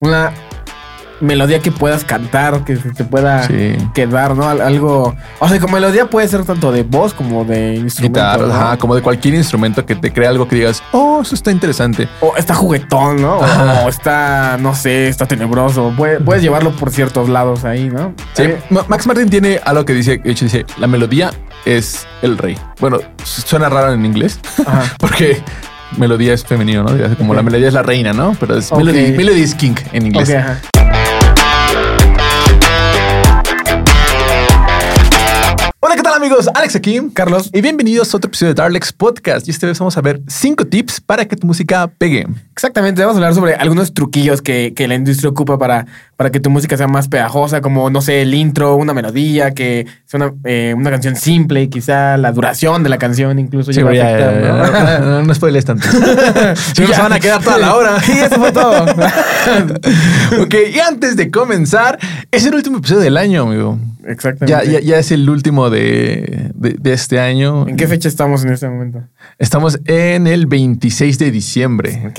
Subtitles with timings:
[0.00, 0.32] una
[1.20, 3.76] melodía que puedas cantar, que se te pueda Sí.
[3.92, 4.48] quedar, ¿no?
[4.48, 5.16] Al- Algo.
[5.40, 8.20] O sea, como melodía puede ser tanto de voz como de instrumento.
[8.20, 8.54] Guitarra, ¿no?
[8.54, 12.08] ajá, como de cualquier instrumento que te crea algo que digas, oh, eso está interesante.
[12.20, 13.42] O está juguetón, ¿no?
[13.42, 13.82] Ajá.
[13.84, 15.92] O está, no sé, está tenebroso.
[15.96, 18.14] Puede- puedes llevarlo por ciertos lados ahí, ¿no?
[18.34, 21.32] Sí, Eh, Ma- Max Martin tiene algo que dice, de hecho dice, la melodía
[21.64, 22.56] es el rey.
[22.78, 24.84] Bueno, suena raro en inglés, Ajá.
[25.00, 25.42] porque
[25.96, 27.16] melodía es femenino, ¿no?
[27.16, 28.36] Como la melodía es la reina, ¿no?
[28.38, 28.78] Pero es Ok.
[28.78, 30.30] melody, melody is king en inglés.
[30.30, 30.60] Ajá.
[36.18, 36.50] Amigos?
[36.52, 37.00] Alex aquí.
[37.14, 37.48] Carlos.
[37.54, 39.46] Y bienvenidos a otro episodio de Darlex Podcast.
[39.46, 42.26] Y esta vez vamos a ver cinco tips para que tu música pegue.
[42.52, 45.86] Exactamente, vamos a hablar sobre algunos truquillos que, que la industria ocupa para,
[46.16, 49.86] para que tu música sea más pegajosa, como, no sé, el intro, una melodía, que
[50.06, 53.86] sea una, eh, una canción simple, quizá la duración de la canción incluso Sí, ya,
[53.86, 54.72] afectar, ya, ¿no?
[54.72, 55.86] ya, no, no spoiles tanto.
[56.74, 56.96] si no, Ya.
[56.96, 58.00] se van a quedar toda la hora.
[58.08, 58.84] Sí, eso fue todo.
[60.42, 61.96] ok, y antes de comenzar,
[62.32, 63.78] es el último episodio del año, amigo.
[64.06, 64.46] Exactamente.
[64.46, 66.07] Ya, ya, ya es el último de,
[66.54, 67.66] de- de este año.
[67.68, 69.02] ¿En qué fecha estamos en este momento?
[69.38, 72.04] Estamos en el 26 de diciembre.
[72.08, 72.18] Ok.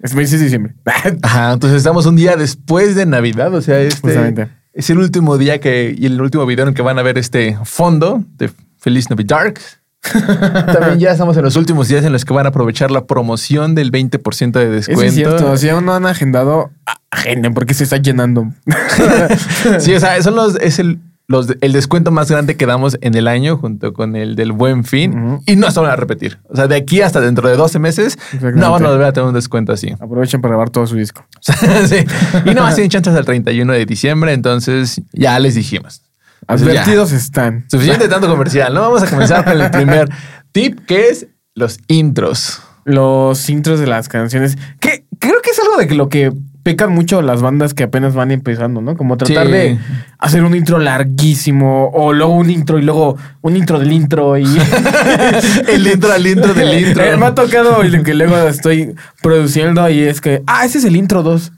[0.00, 0.74] Es 26 de diciembre.
[1.22, 4.48] Ajá, entonces estamos un día después de Navidad, o sea, este Justamente.
[4.72, 7.18] es el último día que y el último video en el que van a ver
[7.18, 9.54] este fondo de Feliz Navidad.
[10.12, 13.76] También ya estamos en los últimos días en los que van a aprovechar la promoción
[13.76, 15.02] del 20% de descuento.
[15.04, 15.56] Eso es cierto.
[15.56, 16.72] Si aún no han agendado,
[17.12, 18.52] agenden porque se está llenando.
[19.78, 23.14] Sí, o sea, son los, es el, los, el descuento más grande que damos en
[23.14, 26.38] el año junto con el del buen fin y no se van a repetir.
[26.48, 29.28] O sea, de aquí hasta dentro de 12 meses no van a volver a tener
[29.28, 29.92] un descuento así.
[30.00, 31.24] Aprovechen para grabar todo su disco.
[31.40, 32.04] sí.
[32.44, 36.02] Y no más tienen chances al 31 de diciembre, entonces ya les dijimos.
[36.02, 36.54] Ya.
[36.54, 37.64] Advertidos están.
[37.70, 38.82] Suficiente tanto comercial, ¿no?
[38.82, 40.08] Vamos a comenzar con el primer
[40.50, 42.60] tip que es los intros.
[42.84, 44.58] Los intros de las canciones.
[44.80, 46.32] Que creo que es algo de lo que
[46.62, 48.96] pecan mucho las bandas que apenas van empezando, ¿no?
[48.96, 49.52] Como tratar Sí.
[49.52, 49.78] de
[50.18, 54.44] hacer un intro larguísimo o luego un intro y luego un intro del intro y
[55.68, 57.04] El intro al intro del intro.
[57.04, 60.84] Eh, me ha tocado y que luego estoy produciendo y es que, ah, ese es
[60.84, 61.52] el intro 2.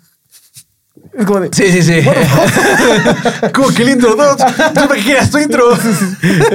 [1.19, 2.00] Es como de, Sí, sí, sí.
[3.53, 4.37] ¿Cómo que el intro 2?
[4.37, 5.64] ¿Tú para qué quieras tu intro?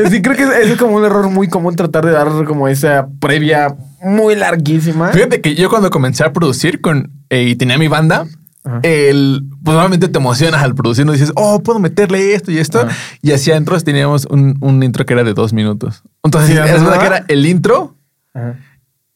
[0.10, 3.08] Sí, creo que es, es como un error muy común tratar de dar como esa
[3.22, 5.10] previa muy larguísima.
[5.10, 8.26] Fíjate que yo cuando comencé a producir con eh, y tenía mi banda,
[8.64, 8.80] Ajá.
[8.84, 12.82] el, pues obviamente te emocionas al producir, no dices, oh, puedo meterle esto y esto.
[12.82, 12.96] Ajá.
[13.22, 16.04] Y así adentro teníamos un, un intro que era de dos minutos.
[16.24, 16.84] Entonces, Sí, es ajá.
[16.84, 17.96] verdad que era el intro
[18.34, 18.56] Ajá.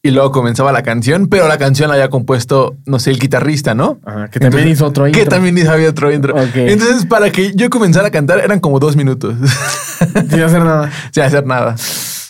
[0.02, 3.74] y luego comenzaba la canción, pero la canción la había compuesto, no sé, el guitarrista,
[3.74, 4.00] ¿no?
[4.04, 5.22] Ajá, que también hizo otro intro.
[5.22, 6.34] Que también hizo había otro intro.
[6.54, 9.34] Entonces, para que yo comenzara a cantar, eran como dos minutos.
[10.30, 10.90] Sin hacer nada.
[11.12, 11.76] Sin hacer nada.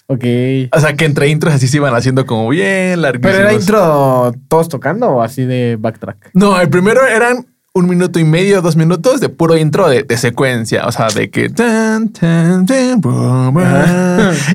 [0.07, 0.25] Ok.
[0.73, 3.37] O sea, que entre intros así se iban haciendo como bien larguísimos.
[3.37, 6.31] ¿Pero era intro todos tocando o así de backtrack?
[6.35, 10.17] No, el primero eran un minuto y medio, dos minutos de puro intro de, de
[10.17, 10.87] secuencia.
[10.87, 11.49] O sea, de que.
[11.49, 13.01] tan, tan, tan.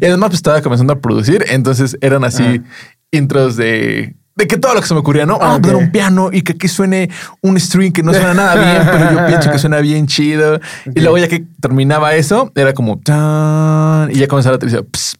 [0.02, 1.44] Y además, pues estaba comenzando a producir.
[1.50, 2.64] Entonces eran así Ajá.
[3.12, 4.16] intros de.
[4.40, 5.38] De que todo lo que se me ocurría, ¿no?
[5.38, 5.62] Vamos a Ok.
[5.64, 7.10] poner un piano y que aquí suene
[7.42, 10.60] un string que no suena nada bien, pero yo pienso que suena bien chido.
[10.96, 15.18] Y luego ya que terminaba eso, era como tan, y ya comenzaba la ps,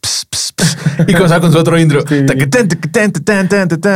[1.06, 2.00] y comenzaba con su otro intro.
[2.08, 2.24] Sí.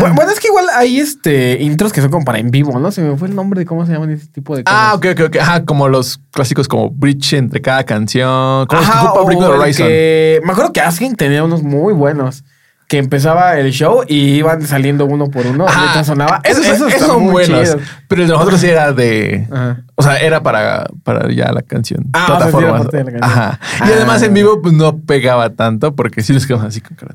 [0.01, 2.91] Bueno, es que igual hay este intros que son como para en vivo, ¿no?
[2.93, 4.79] Se me fue el nombre de cómo se llaman ese tipo de cosas.
[4.79, 5.37] Ah, ok, ok, ok.
[5.37, 8.67] Ajá, como los clásicos como bridge entre cada canción.
[8.67, 9.87] Como los que Ajá, ocupa o el Horizon.
[9.87, 12.45] que- me acuerdo que Asking tenía unos muy buenos.
[12.87, 15.67] Que empezaba el show y iban saliendo uno por uno.
[15.67, 16.41] Ajá, mientras sonaba.
[16.45, 17.77] esos están son buenos.
[18.09, 19.49] Pero el de nosotros sí era de.
[19.50, 19.83] Ajá.
[19.95, 22.05] O sea, era para, para ya la canción.
[22.12, 23.25] Ah, o sea, sí la canción.
[23.25, 23.59] Ajá.
[23.81, 23.94] Y Ah.
[23.97, 27.15] además en vivo pues, no pegaba tanto porque sí nos quedamos así con cara.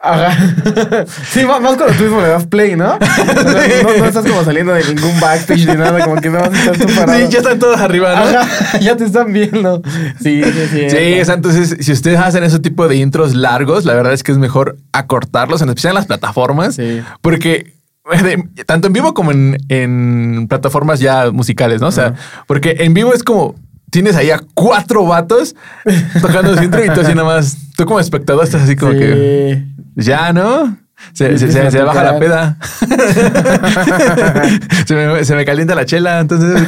[0.00, 0.36] Ajá.
[1.30, 2.98] Sí, más, más cuando tú mismo le das play, ¿no?
[2.98, 6.78] No, no estás como saliendo de ningún backstage ni nada, como que nada más estás
[6.78, 7.18] tú parado.
[7.18, 8.38] Sí, ya están todos arriba, ¿no?
[8.38, 9.82] Ajá, ya te están viendo.
[10.22, 10.90] Sí, sí, sí.
[10.90, 14.22] Sí, o sea, entonces si ustedes hacen ese tipo de intros largos, la verdad es
[14.22, 17.02] que es mejor acortarlos, en especial en las plataformas, Sí.
[17.20, 17.74] porque
[18.66, 21.88] tanto en vivo como en, en plataformas ya musicales, ¿no?
[21.88, 22.14] O sea,
[22.46, 23.54] porque en vivo es como
[23.90, 25.54] tienes ahí a cuatro vatos
[26.20, 28.98] tocando su intro y tú así nada más, tú como espectador estás así como Sí.
[28.98, 29.64] que
[29.96, 30.76] ya, ¿no?
[31.12, 32.56] Se, se- baja la peda.
[34.86, 36.20] se, me, se me calienta la chela.
[36.20, 36.60] Entonces,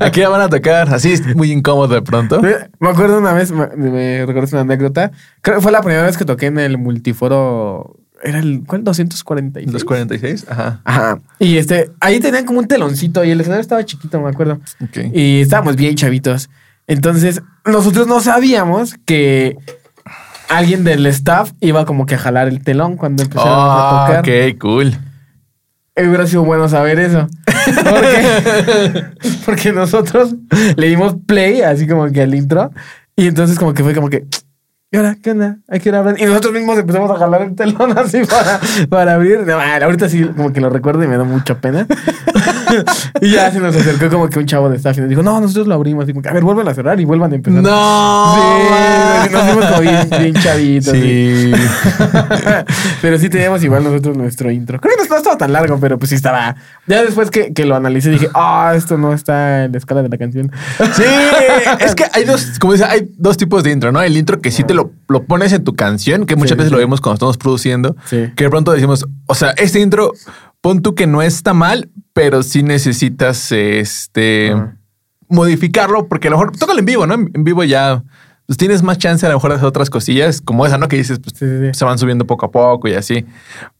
[0.00, 0.92] aquí ya van a tocar.
[0.92, 2.40] Así es muy incómodo de pronto.
[2.42, 5.12] Me acuerdo una vez, me, me recuerdo una anécdota.
[5.40, 7.96] Creo que fue la primera vez que toqué en el multiforo.
[8.22, 8.82] Era el, ¿cuál?
[8.82, 9.72] 246.
[9.72, 10.46] Los 46.
[10.48, 10.80] Ajá.
[10.84, 11.20] Ajá.
[11.38, 14.58] Y este, ahí tenían como un teloncito y el escenario estaba chiquito, me acuerdo.
[15.12, 16.48] Y estábamos bien chavitos.
[16.86, 19.56] Entonces, nosotros no sabíamos que
[20.48, 24.20] alguien del staff iba como que a jalar el telón cuando empezábamos a Oh, tocar.
[24.20, 24.96] ok, cool.
[25.96, 27.26] hubiera sido bueno saber eso.
[27.74, 29.04] Porque,
[29.46, 30.34] porque nosotros
[30.76, 32.70] le dimos play, así como que al intro.
[33.16, 34.24] Y entonces como que fue como que...
[34.92, 35.56] ¿Y ahora qué onda?
[35.68, 36.14] Hay que ir a hablar.
[36.20, 39.40] Y nosotros mismos empezamos a jalar el telón así para, para abrir.
[39.44, 41.88] No, ahorita sí como que lo recuerdo y me da mucha pena.
[43.20, 45.40] y ya se nos acercó como que un chavo de staff y nos dijo, no,
[45.40, 46.06] nosotros lo abrimos.
[46.06, 47.62] Como que, a ver, vuelvan a cerrar y vuelvan a empezar.
[47.62, 48.34] No.
[49.24, 50.92] Sí, nos dimos como bien, bien chavitos.
[50.92, 51.52] Sí.
[53.02, 54.80] pero sí teníamos igual nosotros nuestro intro.
[54.80, 56.56] Creo que no estaba tan largo, pero pues sí estaba.
[56.86, 60.08] Ya después que, que lo analicé dije, ah, esto no está en la escala de
[60.08, 60.50] la canción.
[60.94, 61.02] Sí,
[61.80, 64.02] es que hay dos, como dice, hay dos tipos de intro, ¿no?
[64.02, 66.68] El intro que sí te lo, lo pones en tu canción, que muchas Sí, veces
[66.70, 66.72] sí.
[66.74, 68.30] lo vemos cuando estamos produciendo, Sí.
[68.36, 70.12] que de pronto decimos, o sea, este intro,
[70.66, 74.52] pon tú que no está mal, pero sí necesitas este
[75.28, 77.14] modificarlo, porque a lo mejor tócalo en vivo, ¿no?
[77.14, 78.02] En vivo ya
[78.46, 80.88] pues tienes más chance a lo mejor de hacer otras cosillas, como esa, ¿no?
[80.88, 81.70] Que dices, pues, Sí, sí, sí.
[81.72, 83.24] se van subiendo poco a poco y así.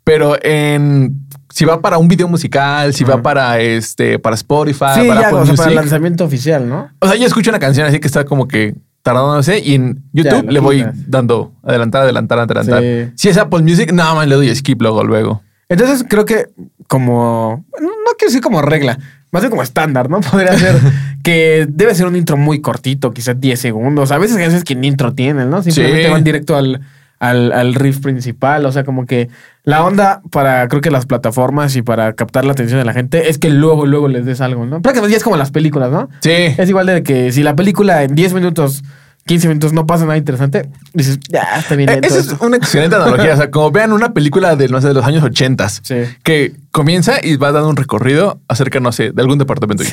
[0.04, 5.22] Pero en si va para un video musical, si va para este, para Spotify, para
[5.22, 6.88] ya, o sea, para el lanzamiento oficial, ¿no?
[7.00, 10.48] o sea, yo escucho una canción así que está como que tardándose y en YouTube
[10.48, 13.10] le voy dando adelantar, adelantar, adelantar.
[13.16, 15.42] Si es Apple Music, nada más le doy skip luego, luego.
[15.68, 16.46] Entonces creo que
[16.88, 18.98] como, no quiero decir como regla,
[19.32, 20.20] más bien como estándar, ¿no?
[20.30, 20.76] Podría ser
[21.22, 24.12] que debe ser un intro muy cortito, quizás 10 segundos.
[24.12, 25.62] A veces hay veces que ni intro tienen, ¿no?
[25.62, 26.10] Simplemente Sí.
[26.10, 26.82] van directo al,
[27.18, 28.64] al, al riff principal.
[28.64, 29.28] O sea, como que
[29.64, 33.28] la onda para, creo que las plataformas y para captar la atención de la gente
[33.28, 34.80] es que luego, luego les des algo, ¿no?
[34.82, 36.08] Prácticamente ya es como las películas, ¿no?
[36.20, 36.30] Sí.
[36.30, 38.84] Es igual de que si la película en 10 minutos,
[39.26, 41.88] 15 minutos no pasa nada interesante, dices, ya, está bien.
[41.90, 42.46] Eh, Esa es esto".
[42.46, 43.34] una excelente analogía.
[43.34, 45.94] O sea, como vean una película de, no sé, de los años 80 Sí.
[46.22, 49.84] que comienza y va dando un recorrido acerca, no sé, de algún departamento.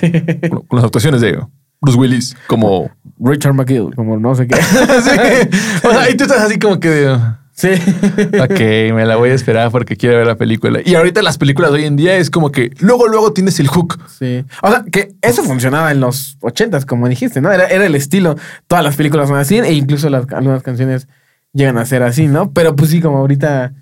[0.49, 1.39] Con, con las actuaciones de
[1.81, 2.91] Bruce Willis como...
[3.19, 4.55] Richard McGill, como no sé qué.
[4.61, 5.57] Sí.
[5.87, 7.15] O sea, y tú estás así como que...
[7.53, 7.69] sí.
[8.41, 8.59] Ok,
[8.93, 10.81] me la voy a esperar porque quiero ver la película.
[10.83, 13.67] Y ahorita las películas de hoy en día es como que luego, luego tienes el
[13.67, 13.99] hook.
[14.09, 14.43] Sí.
[14.61, 17.51] O sea, que eso funcionaba en los ochentas, como dijiste, ¿no?
[17.51, 18.35] Era, era el estilo.
[18.67, 21.07] Todas las películas son así e incluso las, algunas canciones
[21.53, 22.51] llegan a ser así, ¿no?
[22.51, 23.73] Pero pues sí, como ahorita...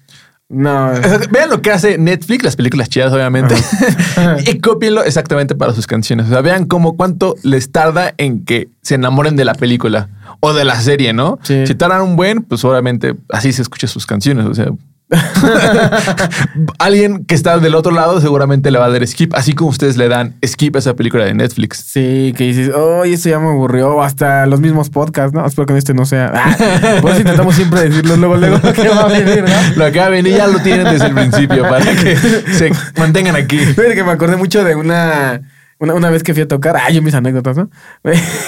[0.51, 0.91] No.
[1.31, 3.55] Vean lo que hace Netflix, las películas chidas, obviamente,
[4.45, 6.27] y cópienlo exactamente para sus canciones.
[6.27, 10.09] O sea, vean cómo cuánto les tarda en que se enamoren de la película
[10.41, 11.39] o de la serie, ¿no?
[11.43, 11.65] Sí.
[11.65, 14.45] Si tardan un buen, pues obviamente así se escucha sus canciones.
[14.45, 14.71] O sea,
[16.79, 19.97] alguien que está del otro lado seguramente le va a dar skip, así como ustedes
[19.97, 21.83] le dan skip a esa película de Netflix.
[21.85, 23.95] Sí, que dices, oh, esto ya me aburrió.
[23.95, 25.45] O Hasta los mismos podcasts, ¿no?
[25.45, 26.31] Espero que en este no sea.
[26.33, 26.55] Ah,
[27.01, 29.83] por eso intentamos siempre decirlo luego, luego lo que va a venir, ¿no?
[29.83, 32.15] Lo que va a venir ya lo tienen desde el principio para que
[32.53, 33.57] se mantengan aquí.
[33.57, 35.41] Fíjate que me acordé mucho de una,
[35.79, 36.77] una, una vez que fui a tocar.
[36.77, 37.69] Ay, yo mis anécdotas, ¿no?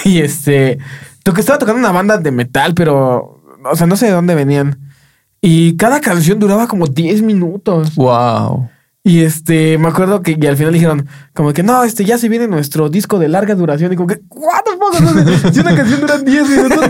[0.04, 0.78] y este.
[1.22, 3.42] Que estaba tocando una banda de metal, pero.
[3.70, 4.93] O sea, no sé de dónde venían.
[5.46, 7.94] Y cada canción duraba como 10 minutos.
[7.96, 8.70] Wow.
[9.02, 12.30] Y este, me acuerdo que y al final dijeron, como que no, este ya se
[12.30, 13.92] viene nuestro disco de larga duración.
[13.92, 15.52] Y como que, ¿what the fuck?
[15.52, 16.88] Si una canción dura 10 minutos,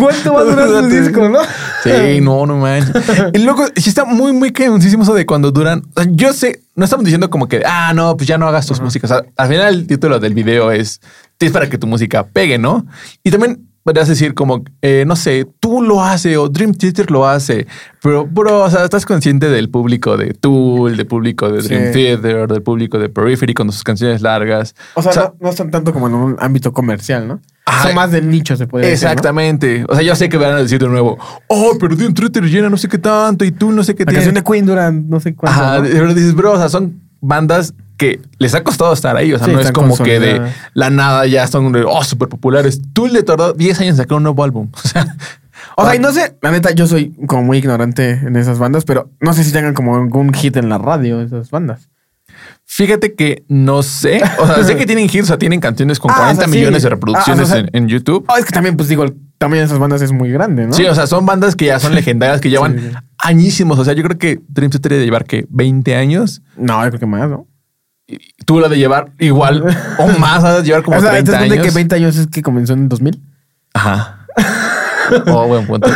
[0.00, 1.38] ¿cuánto va a durar tu disco, no?
[1.84, 2.96] Sí, no, no manches.
[3.32, 5.84] Y luego, sí está muy, muy cañoncísimo eso de cuando duran.
[5.94, 8.66] o sea, yo sé, no estamos diciendo como que, ah, no, pues ya no hagas
[8.66, 9.12] tus músicas.
[9.12, 11.00] O sea, al final el título del video es,
[11.38, 12.84] es para que tu música pegue, ¿no?
[13.22, 17.28] Y también podrías decir como, eh, no sé, tú lo haces o Dream Theater lo
[17.28, 17.66] hace,
[18.02, 21.92] pero, bro, o sea, estás consciente del público de Tool, del público de Dream Sí.
[21.92, 24.74] Theater, del público de Periphery con sus canciones largas.
[24.94, 27.40] O sea, no, no están tanto como en un ámbito comercial, ¿no?
[27.66, 27.84] Ajá.
[27.88, 29.04] Son más de nicho, se puede decir.
[29.06, 29.10] ¿no?
[29.12, 29.84] Exactamente.
[29.88, 32.68] O sea, yo sé que van a decir de nuevo, oh, pero Dream Theater llena
[32.70, 34.24] no sé qué tanto y tú no sé qué La tiene.
[34.24, 35.60] canción de Queen dura no sé cuánto.
[35.60, 35.82] Ajá, ¿no?
[35.84, 39.32] de verdad dices, bro, o sea, son bandas que les ha costado estar ahí.
[39.32, 40.40] O sea, Sí, no es como que de
[40.74, 42.80] la nada ya son de, oh, súper populares.
[42.92, 44.68] Tú le tardó 10 años en sacar un nuevo álbum.
[44.84, 45.06] O sea,
[45.76, 48.84] O sea, y no sé, la neta, yo soy como muy ignorante en esas bandas,
[48.84, 51.88] pero no sé si tengan como algún hit en la radio esas bandas.
[52.64, 54.20] fíjate que no sé.
[54.38, 56.52] O sea, sé que tienen hits, o sea, tienen canciones con Ah, 40 o sea,
[56.52, 56.58] sí.
[56.58, 58.24] millones de Ah, reproducciones o sea, en, en YouTube.
[58.28, 60.72] Oh, es que también, pues digo, el tamaño de esas bandas es muy grande, ¿no?
[60.74, 62.96] Sí, o sea, son bandas que ya son legendarias, que llevan Sí, sí.
[63.18, 63.78] añísimos.
[63.78, 66.42] O sea, yo creo que Dream Theater debe llevar que 20 años.
[66.56, 67.46] No, yo creo que más, ¿no?
[68.44, 69.64] Tú la de llevar igual
[69.98, 71.66] o más, has de llevar como o sea, 30 entonces ponte años.
[71.66, 73.22] que 20 años es que comenzó en 2000.
[73.74, 74.26] Ajá.
[75.26, 75.88] Oh, buen punto.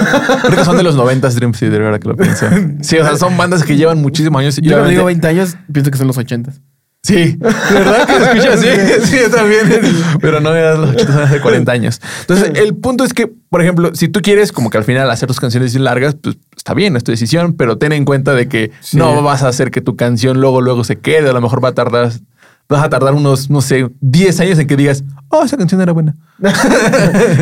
[0.43, 2.47] Creo que son de los 90 Dream Theater, ahora que lo pienso.
[2.83, 4.59] Sí, o sea, son bandas que llevan muchísimos años.
[4.59, 6.53] y Yo cuando digo 20 años, pienso que son los 80.
[7.02, 8.07] Sí, ¿verdad?
[8.07, 8.67] Que se escucha así.
[9.07, 9.62] Sí, yo también.
[10.21, 12.00] Pero no eran los 80, son hace 40 años.
[12.23, 15.26] Entonces, el punto es que, por ejemplo, si tú quieres como que al final hacer
[15.28, 18.73] tus canciones largas, pues está bien, es tu decisión, pero ten en cuenta de que
[18.81, 18.97] Sí.
[18.97, 21.31] no vas a hacer que tu canción luego, luego se quede.
[21.31, 22.11] A lo mejor va a tardar,
[22.69, 25.93] vas a tardar unos, no sé, 10 años en que digas, oh, esa canción era
[25.93, 26.14] buena.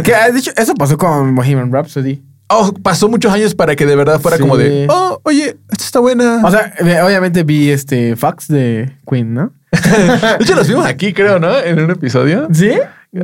[0.04, 2.22] que de hecho, eso pasó con Bohemian Rhapsody.
[2.48, 4.42] Oh, pasó muchos años para que de verdad fuera Sí.
[4.42, 6.40] como de, oh, oye, esta está buena.
[6.44, 9.52] O sea, eh, obviamente vi este fax de Queen, ¿no?
[9.72, 11.58] de hecho, los vimos aquí, creo, ¿no?
[11.58, 12.48] En un episodio.
[12.52, 12.70] ¿Sí?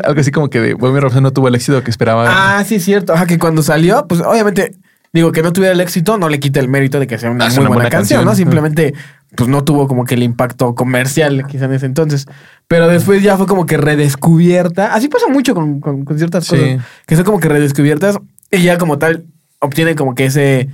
[0.05, 2.26] Algo así como que de Bohemian Rhapsody no tuvo el éxito que esperaba.
[2.29, 3.12] Ah, sí, es cierto.
[3.12, 4.75] Ajá, que cuando salió, pues obviamente,
[5.12, 7.45] digo, que no tuviera el éxito, no le quita el mérito de que sea una
[7.47, 8.25] Ah, muy una buena, buena canción, canción.
[8.25, 8.35] ¿no?
[8.35, 8.95] Simplemente,
[9.37, 12.26] pues no tuvo como que el impacto comercial quizá en ese entonces.
[12.69, 14.95] Pero después ya fue como que redescubierta.
[14.95, 16.57] Así pasa mucho con, con- con ciertas Sí.
[16.57, 16.81] cosas.
[17.07, 18.19] Que son como que redescubiertas
[18.52, 19.25] y ya como tal
[19.59, 20.68] obtienen como que ese...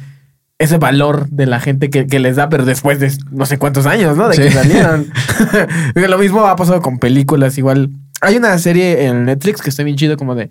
[0.60, 3.86] Ese valor de la gente que, que les da, pero después de no sé cuántos
[3.86, 4.28] años, ¿no?
[4.28, 5.06] De que salieron.
[5.94, 7.90] Lo mismo ha pasado con películas, igual.
[8.20, 10.50] Hay una serie en Netflix que está bien chido, como de.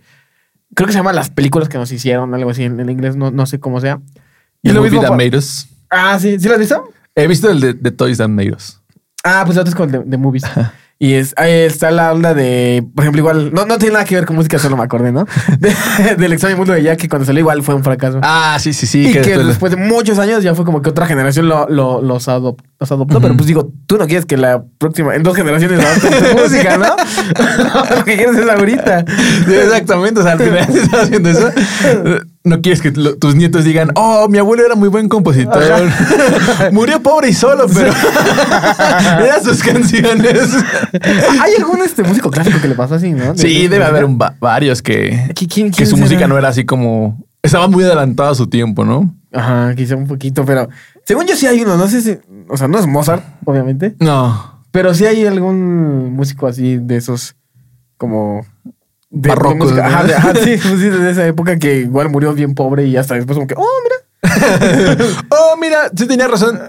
[0.76, 3.32] Creo que se llama Las películas que nos hicieron, algo así en, en inglés, no,
[3.32, 4.00] no sé cómo sea.
[4.62, 5.68] y lo lo mismo Us.
[5.90, 6.90] Ah, sí, ¿sí lo has visto?
[7.14, 8.80] He visto el de, de Toys That Made Us.
[9.26, 10.46] Ah, pues otro es con de, de movies.
[11.00, 14.16] Y es, ahí está la onda de, por ejemplo, igual, no, no tiene nada que
[14.16, 15.26] ver con música, solo me acordé, ¿no?
[15.60, 18.20] De- del extraño mundo de Jack, que cuando salió igual fue un fracaso.
[18.24, 19.10] Ah, sí, sí, sí.
[19.10, 22.28] y que, después- de muchos años ya fue como que otra generación lo, lo- los,
[22.28, 23.20] adop- los adoptó.
[23.22, 26.78] Pero pues digo, tú no quieres que la próxima, en dos generaciones adopten tu música,
[27.90, 27.96] ¿no?
[27.98, 29.06] Lo que quieres es ahorita.
[29.48, 30.20] Sí, exactamente.
[30.20, 31.50] O sea, al final si estás haciendo eso.
[32.44, 35.62] No quieres que lo- tus nietos digan, oh, mi abuelo era muy buen compositor.
[36.72, 37.92] Murió pobre y solo, pero
[39.24, 40.50] eran sus canciones.
[41.42, 43.34] ¿Hay algún este músico clásico que le pasó así, no?
[43.34, 46.06] De- Sí, de- debe haber un varios que, ¿Qui- quién- que quién su será?
[46.08, 47.18] música no era así como.
[47.44, 49.14] Estaba muy adelantada a su tiempo, ¿no?
[49.34, 50.70] Ajá, quizá un poquito, pero
[51.08, 52.18] según yo sí hay uno, no sé si,
[52.50, 54.66] o sea, no es Mozart, obviamente, No.
[54.72, 57.38] pero sí hay algún músico así de esos
[57.96, 58.46] como
[59.10, 59.90] de, Barrocos, de música.
[59.90, 59.96] ¿no?
[59.96, 63.16] Ajá, de, ajá, sí, sí, de esa época que igual murió bien pobre y hasta
[63.16, 63.96] después como que, oh, mira.
[65.30, 66.60] Oh, mira, sí tenía razón.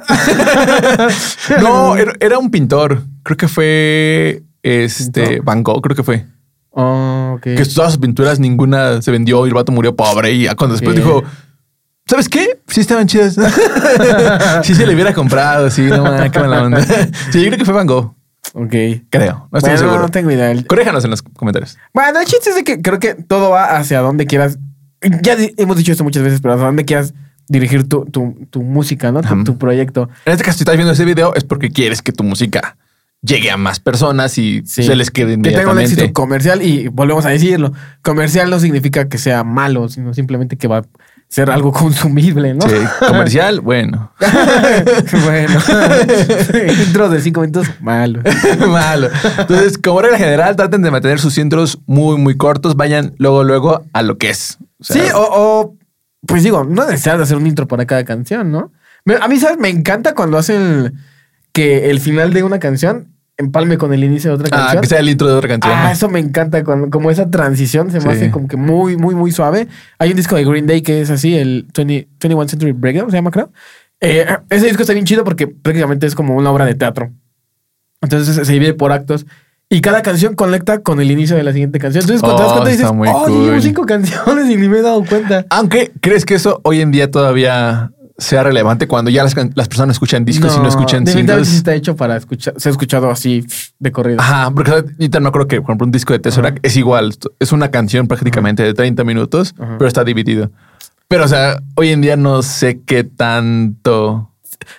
[1.60, 3.02] no, era, un pintor.
[3.24, 5.44] Creo que fue este ¿Pintor?
[5.44, 6.26] Van Gogh, creo que fue.
[6.70, 7.42] Oh, ok.
[7.42, 10.30] Que todas sus pinturas, ninguna se vendió y el vato murió pobre.
[10.30, 11.24] Y ya cuando después dijo,
[12.08, 12.58] ¿sabes qué?
[12.66, 13.36] Sí estaban chidas.
[14.62, 16.80] sí se le hubiera comprado, sí, no man, qué mala onda.
[17.30, 18.14] sí, yo creo que fue Van Gogh.
[18.54, 18.70] Ok.
[19.10, 20.00] Creo, no estoy Bueno, seguro.
[20.02, 20.54] no tengo idea.
[20.66, 21.76] Corréjanos en los comentarios.
[21.92, 24.58] Bueno, el chiste es de que creo que todo va hacia donde quieras.
[25.22, 27.14] Ya hemos dicho esto muchas veces, pero hacia donde quieras
[27.48, 29.20] dirigir tu, tu, tu música, ¿no?
[29.44, 30.08] Tu, proyecto.
[30.24, 32.76] En este caso, si estás viendo este video, es porque quieres que tu música
[33.22, 34.82] llegue a más personas y Sí.
[34.84, 35.92] se les quede Que tenga un inmediatamente.
[35.94, 37.72] éxito comercial y volvemos a decirlo.
[38.02, 40.84] Comercial no significa que sea malo, sino simplemente que va
[41.28, 42.68] ser algo consumible, ¿no?
[42.68, 44.12] Sí, comercial, bueno.
[45.24, 45.60] bueno.
[46.86, 48.22] Intro de cinco minutos, malo.
[48.66, 49.08] Malo.
[49.38, 52.76] Entonces, como regla general, traten de mantener sus intros muy, muy cortos.
[52.76, 54.58] Vayan luego, luego a lo que es.
[54.80, 55.76] O sea, sí, o, o,
[56.26, 58.72] pues digo, no necesitas hacer un intro para cada canción, ¿no?
[59.20, 59.58] A mí, ¿sabes?
[59.58, 60.94] Me encanta cuando hacen
[61.52, 64.80] que el final de una canción empalme con el inicio de otra ah, canción.
[64.82, 65.72] que sea el intro de otra canción.
[65.74, 68.08] Ah, eso me encanta, cuando, como esa transición se me Sí.
[68.08, 69.68] hace como que muy, muy, muy suave.
[69.98, 73.16] Hay un disco de Green Day que es así, el 20, 21 Century Breakdown, se
[73.16, 73.50] llama, creo.
[74.00, 77.10] Eh, ese disco está bien chido porque prácticamente es como una obra de teatro.
[78.00, 79.26] Entonces se divide por actos
[79.68, 82.02] y cada canción conecta con el inicio de la siguiente canción.
[82.02, 83.62] Entonces cuando te das Oh, cuenta dices, oh, yo llevo cool.
[83.62, 85.46] cinco canciones y ni me he dado cuenta.
[85.50, 89.94] Aunque, ¿crees que eso hoy en día todavía sea relevante cuando ya las, las personas
[89.94, 91.54] escuchan discos y no escuchan singles?
[91.54, 93.46] está hecho para escuchar, se ha escuchado así
[93.78, 94.20] de corrido.
[94.20, 96.54] Ajá, porque ahorita no creo que, por ejemplo, un disco de Ajá.
[96.62, 97.14] es igual.
[97.38, 100.50] Es una canción prácticamente de 30 minutos, pero está dividido.
[101.06, 104.32] Pero, o sea, hoy en día no sé qué tanto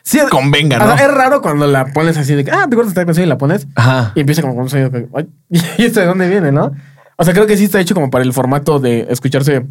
[0.03, 0.97] Sí, convenga, o ¿no?
[0.97, 3.25] sea, es raro cuando la pones así de que, ah, te acuerdas de esta canción
[3.25, 4.11] y la pones Ajá.
[4.15, 5.27] y empieza como con un sonido que, ay,
[5.77, 6.71] ¿y esto de dónde viene, no?
[7.15, 9.65] O sea, creo que sí está hecho como para el formato de escucharse,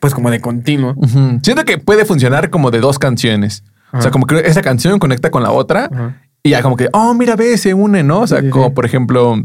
[0.00, 0.94] pues como de continuo.
[1.42, 3.64] Siento que puede funcionar como de dos canciones.
[3.92, 6.16] O sea, como que esa canción conecta con la otra Ajá.
[6.42, 8.20] y ya como que, oh, mira, ve, se une, ¿no?
[8.20, 8.72] O sea, Sí, como sí.
[8.72, 9.36] por ejemplo,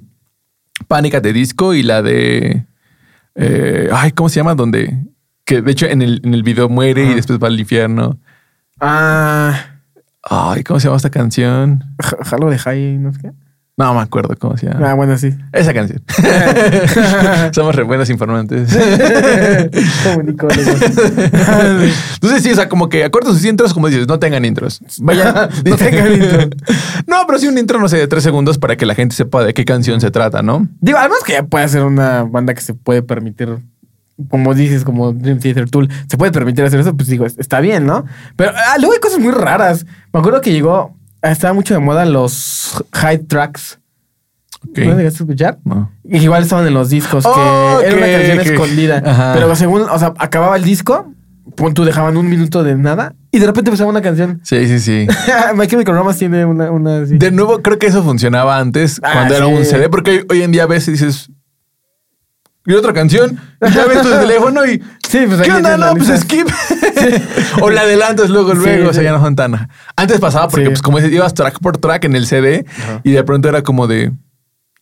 [0.87, 2.65] Pánica de Disco y la de.
[3.35, 4.55] eh, ay, ¿cómo se llama?
[4.55, 4.97] Donde.
[5.43, 8.17] Que de hecho en el, en el video muere y después va al infierno.
[8.79, 9.53] Ah,
[10.29, 11.83] Ay, ¿cómo se llama esta canción?
[11.99, 13.31] Ja- Jalo de High, no sé qué.
[13.79, 14.89] No me acuerdo cómo se llama.
[14.89, 15.35] Ah, bueno, sí.
[15.53, 16.01] Esa canción.
[17.53, 18.75] Somos re buenos informantes.
[20.03, 20.67] Comunicólogos.
[22.15, 24.81] Entonces, sí, o sea, como que acorten sus intros, como dices, no tengan intros.
[24.99, 26.49] Vaya, No tengan intro.
[27.05, 29.43] No, pero sí un intro, no sé, de tres segundos para que la gente sepa
[29.43, 30.67] de qué canción se trata, ¿no?
[30.81, 33.59] Digo, además que ya puede ser una banda que se puede permitir,
[34.29, 37.59] como dices, como Dream Theater Tool, se puede permitir hacer eso, pues digo, es- está
[37.59, 38.05] bien, ¿no?
[38.35, 39.85] Pero ah, luego hay cosas muy raras.
[40.11, 43.79] Me acuerdo que llegó, estaba mucho de moda los high tracks.
[44.69, 44.79] Ok.
[44.79, 45.59] ¿No llegaste a escuchar?
[45.63, 45.91] No.
[46.03, 49.01] Y igual estaban en los discos, que Oh, era una canción escondida.
[49.05, 49.33] Ajá.
[49.33, 51.13] Pero según, o sea, acababa el disco,
[51.55, 54.41] pon tú dejaban un minuto de nada y de repente empezaba una canción.
[54.43, 55.07] Sí, sí, sí.
[55.55, 56.99] My Chemical Romance tiene una, una.
[57.01, 60.41] De nuevo, creo que eso funcionaba antes Ah, cuando era un CD, porque hoy, hoy
[60.43, 61.29] en día a veces dices,
[62.67, 64.83] y otra canción, y ya ves tu teléfono y.
[65.07, 65.77] Sí, pues ¿Qué onda?
[65.77, 66.47] No, pues skip.
[67.61, 69.05] o la adelantas luego, Sí, luego, o sea, sí.
[69.05, 69.69] ya no son tan.
[69.95, 72.65] Antes pasaba porque, pues, como ibas track por track en el CD
[73.03, 74.11] y de pronto era como de.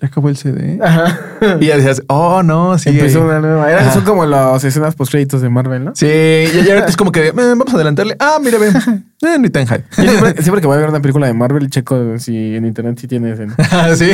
[0.01, 0.77] Ya acabó el CD.
[0.83, 1.19] Ajá.
[1.61, 2.89] Y ya decías, oh, no, sí.
[2.89, 3.69] Empezó una nueva.
[3.71, 5.95] Eran, son como las escenas post créditos de Marvel, ¿no?
[5.95, 8.15] Sí, y ya ahorita es como que eh, vamos a adelantarle.
[8.19, 8.73] Ah, mira, ven.
[9.21, 9.83] Eh, ni tan hype.
[9.97, 12.99] Yo siempre, siempre que voy a ver una película de Marvel, checo si en internet
[12.99, 13.53] si tienes en.
[13.71, 14.11] Ah, sí.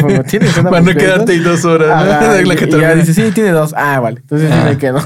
[0.00, 1.02] Como, ¿tiene escena Para no post-créditos?
[1.02, 1.88] quedarte ahí dos horas.
[1.88, 2.12] ¿no?
[2.12, 2.94] Ajá, De la y- que y ya termina.
[2.94, 3.74] dice, sí, tiene dos.
[3.76, 4.20] Ah, vale.
[4.20, 4.64] Entonces sí Ah.
[4.64, 4.98] me quedo.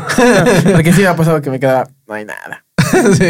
[0.73, 2.65] Porque sí me ha pasado que me quedaba, no hay nada.
[3.17, 3.25] Sí.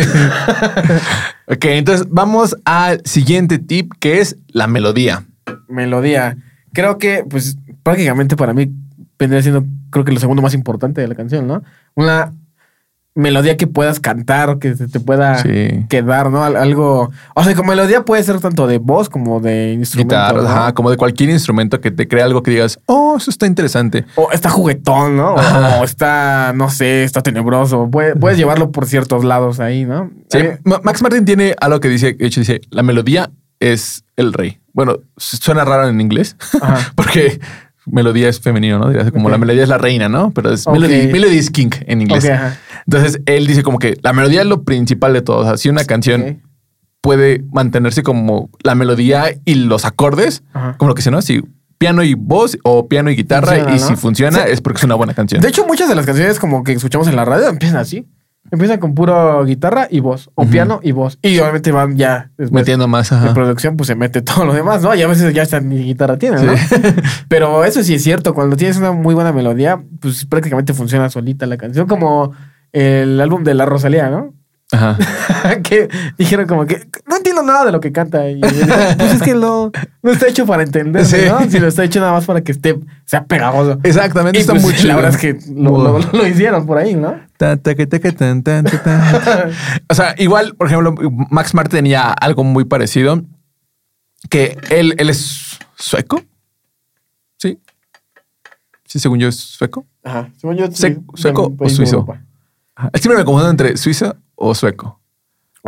[1.47, 5.25] ok, entonces vamos al siguiente tip que es la melodía.
[5.68, 6.37] Melodía.
[6.72, 8.70] Creo que, pues, prácticamente para mí
[9.18, 11.62] vendría siendo, creo que lo segundo más importante de la canción, ¿no?
[11.94, 12.32] Una
[13.16, 15.84] melodía que puedas cantar, que se te pueda Sí.
[15.88, 16.44] quedar, ¿no?
[16.44, 17.10] Al- Algo.
[17.34, 20.14] O sea, como melodía puede ser tanto de voz como de instrumento.
[20.14, 20.48] Guitarra, ¿no?
[20.48, 24.06] ajá, como de cualquier instrumento que te crea algo que digas, oh, eso está interesante.
[24.14, 25.36] O está juguetón, ¿no?
[25.36, 25.80] Ajá.
[25.80, 27.90] O está, no sé, está tenebroso.
[27.90, 30.10] Puede- puedes llevarlo por ciertos lados ahí, ¿no?
[30.28, 34.04] Sí, Eh, Ma- Max Martin tiene algo que dice, de hecho dice, la melodía es
[34.16, 34.60] el rey.
[34.72, 36.92] Bueno, suena raro en inglés, Ajá.
[36.94, 37.40] porque
[37.86, 38.88] melodía es femenino, ¿no?
[38.88, 40.30] Diría, Como la melodía es la reina, ¿no?
[40.32, 40.74] Pero es Ok.
[40.74, 42.28] melody, melody is king en inglés.
[42.86, 45.38] Entonces, él dice como que la melodía es lo principal de todo.
[45.38, 46.42] O sea, si una canción
[47.00, 50.76] puede mantenerse como la melodía y los acordes, Ajá.
[50.76, 51.22] como lo que sea, ¿no?
[51.22, 51.42] Si
[51.78, 53.86] piano y voz o piano y guitarra Funciona, y ¿no?
[53.88, 55.40] si funciona es porque es una buena canción.
[55.40, 58.06] De hecho, muchas de las canciones como que escuchamos en la radio empiezan así.
[58.50, 61.19] Empiezan con puro guitarra y voz, o piano y voz.
[61.23, 63.11] Y obviamente van ya Metiendo más.
[63.11, 63.35] de ajá.
[63.35, 64.95] producción, pues se mete todo lo demás, ¿no?
[64.95, 66.52] Y a veces ya hasta ni guitarra tiene, ¿no?
[67.28, 71.47] Pero eso sí es cierto, cuando tienes una muy buena melodía, pues prácticamente funciona solita
[71.47, 72.33] la canción, como
[72.73, 74.35] el álbum de La Rosalía, ¿no?
[74.72, 74.96] Ajá.
[75.62, 78.28] que dijeron como que no entiendo nada de lo que canta.
[78.30, 78.66] Y yo digo,
[78.98, 79.72] pues es que no,
[80.02, 81.16] no está hecho para entender, Sí.
[81.28, 81.40] ¿no?
[81.50, 83.78] Sino está hecho nada más para que esté, sea pegajoso.
[83.82, 84.38] Exactamente.
[84.38, 84.88] Y está pues, muy chido.
[84.88, 87.16] la verdad es que lo, lo- lo hicieron por ahí, ¿no?
[89.88, 90.94] O sea, igual, por ejemplo,
[91.30, 93.22] Max Martin tenía algo muy parecido.
[94.28, 96.22] Que él, él es sueco.
[97.38, 97.58] Sí.
[98.84, 99.86] Sí, según yo es sueco.
[100.04, 100.28] Ajá.
[100.38, 102.06] Según yo, ¿sueco del o suizo?
[102.76, 102.90] Ajá.
[102.94, 105.00] Siempre me confundo entre suizo o sueco.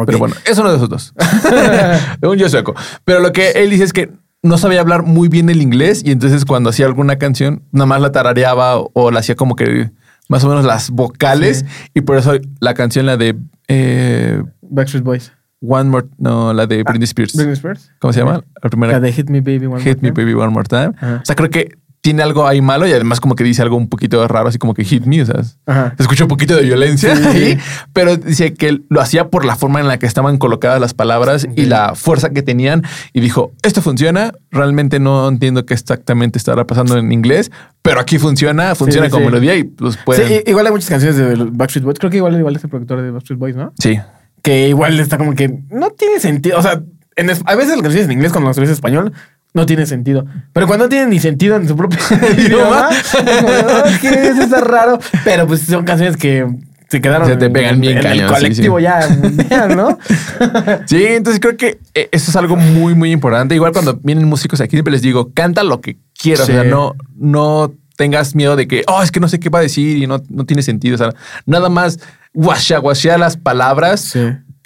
[0.06, 1.14] Pero bueno, es uno de esos dos.
[2.20, 2.74] Según yo sueco.
[3.04, 4.11] Pero lo que él dice es que
[4.42, 8.00] no sabía hablar muy bien el inglés y entonces cuando hacía alguna canción, nada más
[8.00, 9.90] la tarareaba o, o la hacía como que
[10.28, 11.90] más o menos las vocales Sí.
[11.94, 13.37] y por eso la canción, la de
[13.68, 15.32] eh, Backstreet Boys.
[15.64, 17.35] One More, no, la de Britney Spears.
[17.37, 17.92] Britney Spears.
[18.00, 18.42] ¿Cómo se llama?
[18.62, 18.94] La primera.
[18.94, 20.11] La de Hit Me Baby One More Hit Me.
[20.11, 20.92] Baby One More Time.
[20.96, 21.20] Ajá.
[21.22, 23.88] O sea, creo que tiene algo ahí malo y además como que dice algo un
[23.88, 25.94] poquito raro, así como que hit me, o sea, Ajá.
[25.96, 27.22] se escucha un poquito de violencia Sí.
[27.24, 27.58] ahí,
[27.92, 31.46] pero dice que lo hacía por la forma en la que estaban colocadas las palabras
[31.56, 36.66] y la fuerza que tenían y dijo, esto funciona, realmente no entiendo qué exactamente estará
[36.66, 39.20] pasando en inglés, pero aquí funciona, funciona Sí, sí.
[39.24, 40.42] melodía y pues pueden...
[40.44, 41.98] Igual hay muchas canciones de los Backstreet Boys.
[42.00, 43.72] Creo que igual, igual es el productor de Backstreet Boys, ¿no?
[43.78, 43.98] Sí.
[44.42, 46.58] Que igual está como que no tiene sentido.
[46.58, 46.82] O sea,
[47.14, 49.12] en a veces las canciones en inglés cuando las en español
[49.54, 50.24] no tiene sentido.
[50.52, 51.98] Pero cuando no tienen ni sentido en su propio
[52.38, 54.98] idioma, "Ah, es está raro.
[55.24, 56.46] Pero pues son canciones que
[56.88, 58.82] se quedaron Se te en- pegan bien en, el cañón, colectivo sí.
[58.84, 59.98] ya mundial, ¿no?
[60.86, 63.54] Sí, entonces creo que eh, eso es algo muy, muy importante.
[63.54, 66.46] Igual cuando vienen músicos aquí, siempre les digo, canta lo que quieras.
[66.46, 66.52] Sí.
[66.52, 69.60] O sea, no, no tengas miedo de que, oh, es que no sé qué va
[69.60, 70.94] a decir y no, no tiene sentido.
[70.96, 71.14] O sea,
[71.46, 71.98] nada más
[72.34, 74.14] guasha, guashea las palabras,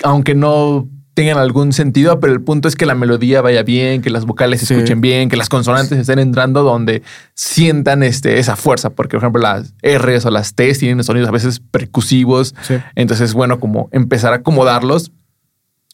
[0.02, 4.10] aunque no tengan algún sentido, pero el punto es que la melodía vaya bien, que
[4.10, 4.74] las vocales se Sí.
[4.74, 7.02] escuchen bien, que las consonantes estén entrando donde
[7.34, 11.32] sientan este, esa fuerza, porque por ejemplo las R's o las T's tienen sonidos a
[11.32, 12.74] veces percusivos, Sí.
[12.96, 15.10] entonces, bueno, como empezar a acomodarlos.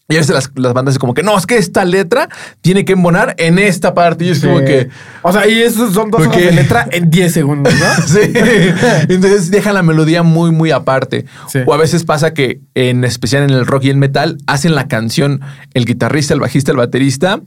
[0.09, 2.29] Y a veces las, las bandas es como que no, es que esta letra
[2.61, 4.25] tiene que embonar en esta parte.
[4.27, 4.89] Y es como que.
[5.23, 8.07] O sea, y esos son dos hojas de letra en 10 segundos, ¿no?
[8.07, 8.19] Sí.
[9.09, 11.25] Entonces dejan la melodía muy, muy aparte.
[11.49, 11.61] Sí.
[11.67, 14.89] O a veces pasa que, en especial en el rock y el metal, hacen la
[14.89, 15.41] canción
[15.73, 17.41] el guitarrista, el bajista, el baterista.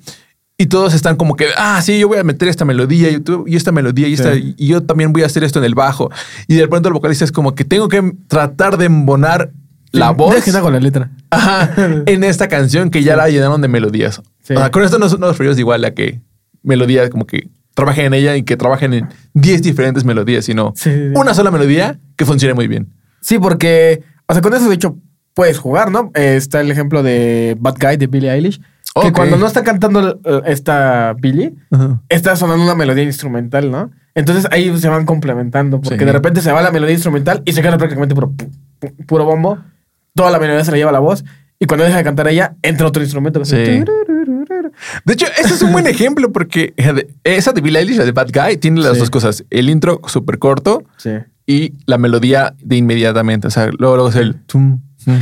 [0.58, 3.44] Y todos están como que, ah, sí, yo voy a meter esta melodía y, tú-
[3.46, 4.24] y esta melodía y, Sí.
[4.24, 6.10] esta, y yo también voy a hacer esto en el bajo.
[6.48, 9.52] Y de pronto el vocalista es como que tengo que tratar de embonar
[9.99, 10.36] la voz.
[10.62, 11.10] Con la letra.
[11.29, 11.71] Ajá,
[12.05, 14.21] en esta canción que ya la llenaron de melodías.
[14.43, 14.53] Sí.
[14.53, 16.21] O sea, con esto no, no nos referimos igual a que
[16.63, 20.89] melodía, como que trabajen en ella y que trabajen en 10 diferentes melodías, sino Sí,
[20.91, 21.13] sí, sí.
[21.15, 22.93] una sola melodía que funcione muy bien.
[23.21, 24.97] Sí, porque, o sea, con eso de hecho
[25.34, 26.12] puedes jugar, ¿no?
[26.15, 28.62] Eh, está el ejemplo de Bad Guy de Billie Eilish,
[29.01, 31.53] que cuando no está cantando eh, esta Billie,
[32.08, 33.91] está sonando una melodía instrumental, ¿no?
[34.13, 37.62] Entonces ahí se van complementando, porque de repente se va la melodía instrumental y se
[37.62, 39.58] queda prácticamente puro, pu- pu- puro bombo.
[40.15, 41.23] Toda la melodía se la lleva la voz
[41.60, 43.39] y cuando deja de cantar ella, entra otro instrumento.
[43.39, 43.56] que Sí.
[45.06, 46.73] De hecho, ese es un buen ejemplo porque
[47.23, 49.45] esa de Billie Eilish, la de Bad Guy, tiene las dos cosas.
[49.49, 50.84] El intro súper corto
[51.45, 53.47] y la melodía de inmediatamente.
[53.47, 54.36] O sea, luego, luego es el...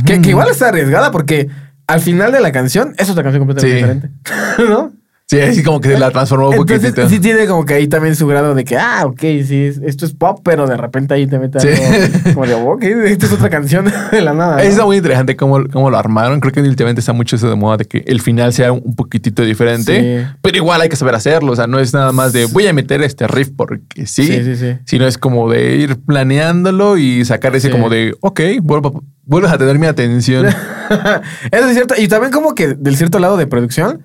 [0.04, 1.48] que, que, igual está arriesgada porque
[1.86, 4.10] al final de la canción es otra canción completamente diferente.
[4.68, 4.92] ¿No?
[5.34, 7.08] Sí, así como que la transformó un poquitito.
[7.08, 10.12] Sí, tiene como que ahí también su grado de que, ah, ok, sí, esto es
[10.14, 13.90] pop, pero de repente ahí te mete algo como de, ok, esta es otra canción
[14.12, 14.62] de la nada.
[14.62, 16.40] Es muy interesante cómo, cómo, lo armaron.
[16.40, 19.42] Creo que últimamente está mucho eso de moda de que el final sea un poquitito
[19.42, 21.52] diferente, pero igual hay que saber hacerlo.
[21.52, 24.56] O sea, no es nada más de voy a meter este riff porque sí, sí,
[24.56, 29.58] sí, sino es como de ir planeándolo y sacar ese como de, ok, vuelves a
[29.58, 30.46] tener mi atención.
[31.50, 31.94] eso es cierto.
[31.98, 34.02] Y también como que del cierto lado de producción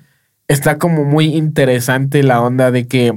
[0.49, 3.13] está como muy interesante la onda de que,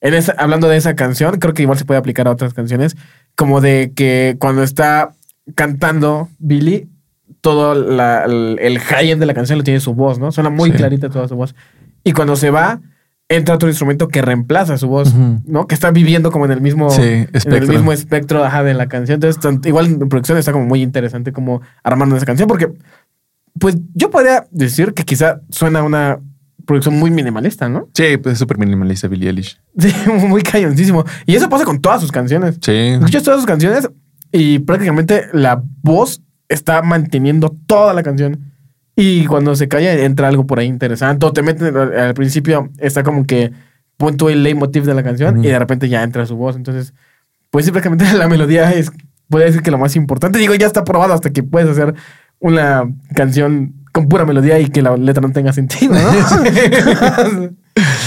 [0.00, 2.96] en esa, hablando de esa canción, creo que igual se puede aplicar a otras canciones,
[3.34, 5.12] como de que cuando está
[5.54, 6.88] cantando Billy,
[7.40, 10.32] todo el, high-end de la canción lo tiene su voz, ¿no?
[10.32, 11.54] Suena muy clarita toda su voz.
[12.02, 12.80] Y cuando se va,
[13.28, 15.12] entra otro instrumento que reemplaza su voz,
[15.44, 15.66] ¿no?
[15.66, 19.16] Que está viviendo como en el mismo, en el mismo espectro de la canción.
[19.22, 22.72] Entonces, igual en producción está como muy interesante como armando esa canción, porque
[23.58, 26.20] pues yo podría decir que quizá suena una
[26.66, 27.88] producción muy minimalista, ¿no?
[27.94, 29.58] Sí, pues es súper minimalista Billie Eilish.
[29.78, 29.92] Sí,
[30.28, 31.04] muy cañoncísimo.
[31.24, 32.58] Y eso pasa con todas sus canciones.
[32.60, 32.72] Sí.
[32.72, 33.88] Escuchas todas sus canciones
[34.32, 38.52] y prácticamente la voz está manteniendo toda la canción.
[38.96, 41.24] Y cuando se calla entra algo por ahí interesante.
[41.24, 43.52] O te meten al principio, está como que
[43.96, 46.56] punto el leitmotiv de la canción y de repente ya entra su voz.
[46.56, 46.94] Entonces,
[47.50, 48.90] pues sí, prácticamente la melodía es,
[49.28, 50.38] puede decir que lo más importante.
[50.38, 51.94] Digo, ya está probado hasta que puedes hacer
[52.38, 56.12] una canción con pura melodía y que la letra no tenga sentido, ¿no?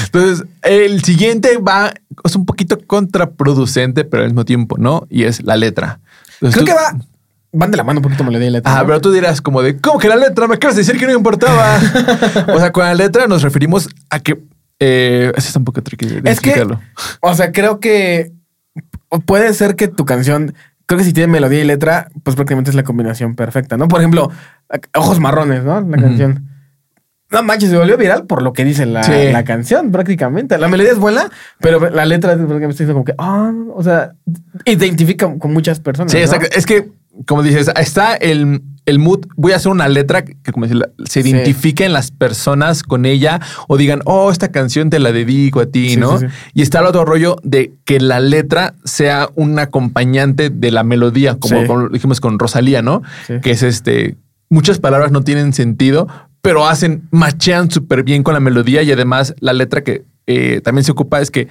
[0.05, 1.91] Entonces, el siguiente va,
[2.23, 5.07] es un poquito contraproducente, pero al mismo tiempo, ¿no?
[5.09, 5.99] Y es la letra.
[6.41, 6.95] Creo que va,
[7.51, 8.77] van de la mano un poquito melodía y letra.
[8.77, 10.47] Ah, pero tú dirás como de, ¿cómo que la letra?
[10.47, 11.79] Me acabas de decir que no importaba.
[12.53, 14.39] o sea, con la letra nos referimos a que...
[14.79, 16.67] Eh, eso está un poco tricky de es que,
[17.19, 18.31] o sea, creo que
[19.25, 20.53] puede ser que tu canción
[20.89, 23.87] creo que si tiene melodía y letra, pues prácticamente es la combinación perfecta, ¿no?
[23.87, 24.31] Por ejemplo,
[24.95, 25.79] Ojos Marrones, ¿no?
[25.81, 26.49] La canción.
[27.29, 30.57] No manches, se volvió viral por lo que dice la, canción, prácticamente.
[30.57, 34.13] La melodía es buena, pero la letra prácticamente como que, ah, o sea,
[34.65, 36.11] identifica con muchas personas.
[36.11, 36.89] Sí, es que,
[37.27, 41.21] como dices, está el, el mood, voy a hacer una letra que como decir, se
[41.21, 45.67] identifique en las personas con ella o digan, oh, esta canción te la dedico a
[45.67, 46.19] ti, ¿no?
[46.53, 51.37] y está el otro rollo de que la letra sea un acompañante de la melodía,
[51.37, 53.01] como, dijimos con Rosalía, ¿no?
[53.41, 54.17] Que es este,
[54.49, 56.07] muchas palabras no tienen sentido,
[56.41, 60.83] pero hacen, machean súper bien con la melodía y además la letra que eh, también
[60.83, 61.47] se ocupa es que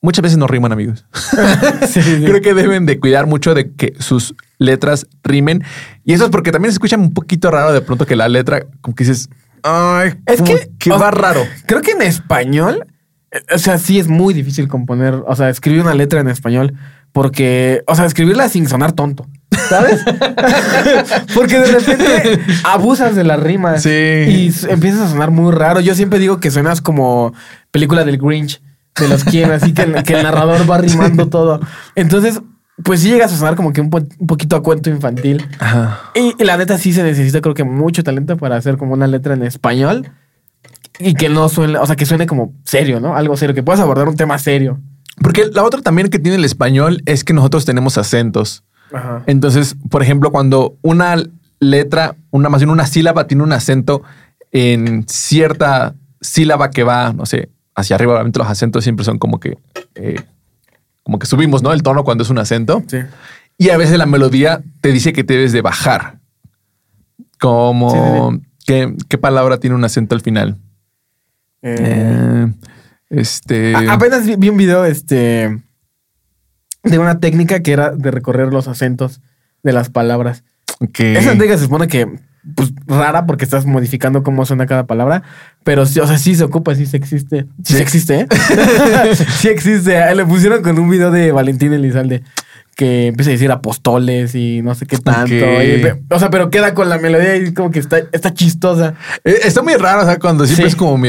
[0.00, 1.04] muchas veces no riman, amigos.
[1.92, 5.64] Creo que deben de cuidar mucho de que sus letras rimen.
[6.04, 8.64] Y eso es porque también se escucha un poquito raro de pronto que la letra,
[8.80, 9.28] como que dices,
[9.62, 11.42] ay, es que, que va raro.
[11.66, 12.86] Creo que en español,
[13.30, 16.74] eh, o sea, sí es muy difícil componer, o sea, escribir una letra en español,
[17.12, 19.26] porque, o sea, escribirla sin sonar tonto.
[19.68, 20.04] ¿Sabes?
[21.34, 23.88] Porque de repente abusas de las rimas sí.
[23.88, 25.80] y empiezas a sonar muy raro.
[25.80, 27.32] Yo siempre digo que suenas como
[27.70, 28.60] película del Grinch,
[29.00, 31.60] de los quien, así que, que el narrador va rimando todo.
[31.94, 32.40] Entonces,
[32.84, 35.46] pues sí llegas a sonar como que un, poquito a cuento infantil.
[36.14, 39.34] Y, la neta sí se necesita, creo que mucho talento para hacer como una letra
[39.34, 40.10] en español
[40.98, 43.16] y que no suene, o sea, que suene como serio, ¿no?
[43.16, 44.78] Algo serio, que puedas abordar un tema serio.
[45.22, 48.64] Porque la otra también que tiene el español es que nosotros tenemos acentos.
[49.26, 51.16] Entonces, por ejemplo, cuando una
[51.58, 54.02] letra, una más bien una sílaba tiene un acento
[54.52, 59.40] en cierta sílaba que va, no sé, hacia arriba, obviamente los acentos siempre son como
[59.40, 59.58] que,
[59.94, 60.20] eh,
[61.06, 61.72] como que subimos, ¿no?
[61.72, 62.82] El tono cuando es un acento.
[62.88, 62.98] Sí.
[63.58, 66.18] Y a veces la melodía te dice que debes de bajar.
[67.38, 70.56] Como, ¿qué, palabra tiene un acento al final?
[71.62, 72.52] Eh, eh,
[73.08, 73.76] este.
[73.88, 75.62] apenas vi un video, este
[76.82, 79.20] de una técnica que era de recorrer los acentos
[79.62, 80.42] de las palabras.
[80.80, 82.18] Esa técnica se supone que
[82.54, 85.22] pues rara porque estás modificando cómo suena cada palabra,
[85.64, 87.46] pero sí, o sea, sí se ocupa, sí se existe.
[87.64, 88.28] Sí, se existe, ¿eh?
[89.38, 90.14] sí existe.
[90.14, 92.22] Le pusieron con un video de Valentín Elizalde
[92.76, 95.34] que empieza a decir apóstoles y no sé qué tanto.
[96.10, 98.94] o sea, pero queda con la melodía y como que está, está chistosa.
[99.24, 101.08] Eh, está muy raro, o sea, cuando siempre es como mi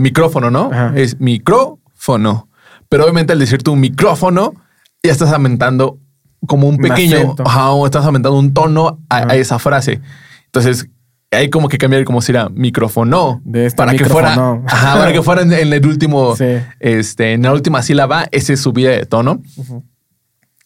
[0.00, 0.70] micrófono, ¿no?
[0.94, 2.48] Es micrófono.
[2.88, 4.54] Pero obviamente al decir tu micrófono,
[5.02, 5.98] ya estás aumentando
[6.46, 10.00] como un pequeño, o estás aumentando un tono a, esa frase.
[10.48, 10.88] Entonces,
[11.30, 14.34] hay como que cambiar como si era micrófono este para que fuera
[14.64, 16.34] para que fuera en, el último
[16.80, 19.42] este en la última sílaba ese subida de tono.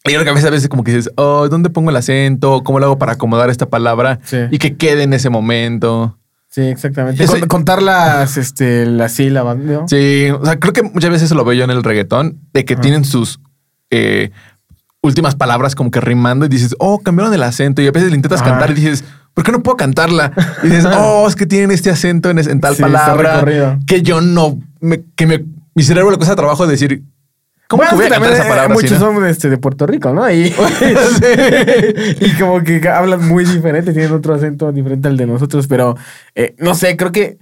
[0.05, 2.85] Y creo que a veces, como que dices oh dónde pongo el acento cómo lo
[2.85, 4.19] hago para acomodar esta palabra
[4.51, 6.17] y que quede en ese momento.
[6.49, 7.23] Sí, exactamente.
[7.23, 9.87] Eso- Con- contar las, este, las sílabas, ¿no?
[9.87, 12.63] Sí, o sea, creo que muchas veces eso lo veo yo en el reggaetón, de
[12.63, 13.39] que tienen sus
[13.89, 14.29] eh,
[15.01, 17.81] últimas palabras como que rimando y dices, oh, cambiaron el acento.
[17.81, 20.31] Y a veces le intentas cantar y dices, ¿por qué no puedo cantarla?
[20.63, 24.21] Y dices, oh, es que tienen este acento en, en tal Sí, palabra que yo
[24.21, 25.43] no, me- que me,
[25.75, 27.03] mi cerebro le cuesta trabajo decir,
[27.67, 28.73] ¿cómo Bueno, que también esa eh, palabra?
[28.75, 29.13] así, muchos no?
[29.13, 30.29] son este, de Puerto Rico, ¿no?
[30.31, 30.43] Y,
[32.19, 35.95] y como que hablan muy diferente, tienen otro acento diferente al de nosotros, pero
[36.35, 37.37] eh, no sé, creo que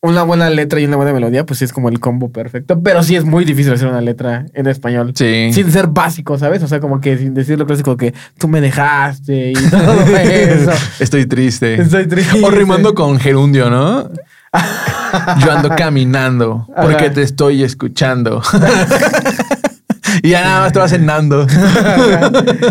[0.00, 3.02] una buena letra y una buena melodía, pues sí es como el combo perfecto, pero
[3.02, 5.12] sí es muy difícil hacer una letra en español.
[5.14, 5.50] Sí.
[5.52, 6.62] Sin ser básico, ¿sabes?
[6.62, 10.70] O sea, como que sin decir lo clásico que tú me dejaste y todo eso.
[11.00, 11.80] Estoy triste.
[11.80, 12.40] Estoy triste.
[12.44, 14.08] O rimando con gerundio, ¿no?
[15.44, 17.12] Yo ando caminando porque Ajá.
[17.14, 18.40] te estoy escuchando.
[20.22, 21.46] y ya nada más te vas cenando.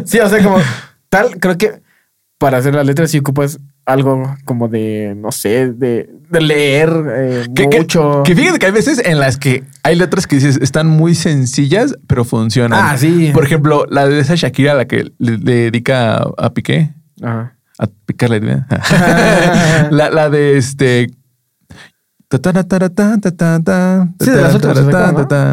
[0.05, 0.59] sí, o sea, como
[1.09, 1.81] tal, creo que
[2.37, 8.21] para hacer la letra sí ocupas algo como de, no sé, de, leer eh, mucho.
[8.23, 11.95] Que, fíjate que hay veces en las que hay letras que dices están muy sencillas,
[12.05, 12.79] pero funcionan.
[12.83, 13.31] Ah, sí.
[13.33, 16.93] Por ejemplo, la de esa Shakira, la que le, dedica a, Piqué.
[17.23, 17.55] Ajá.
[17.79, 18.67] A picar la idea.
[19.91, 21.07] la, de este.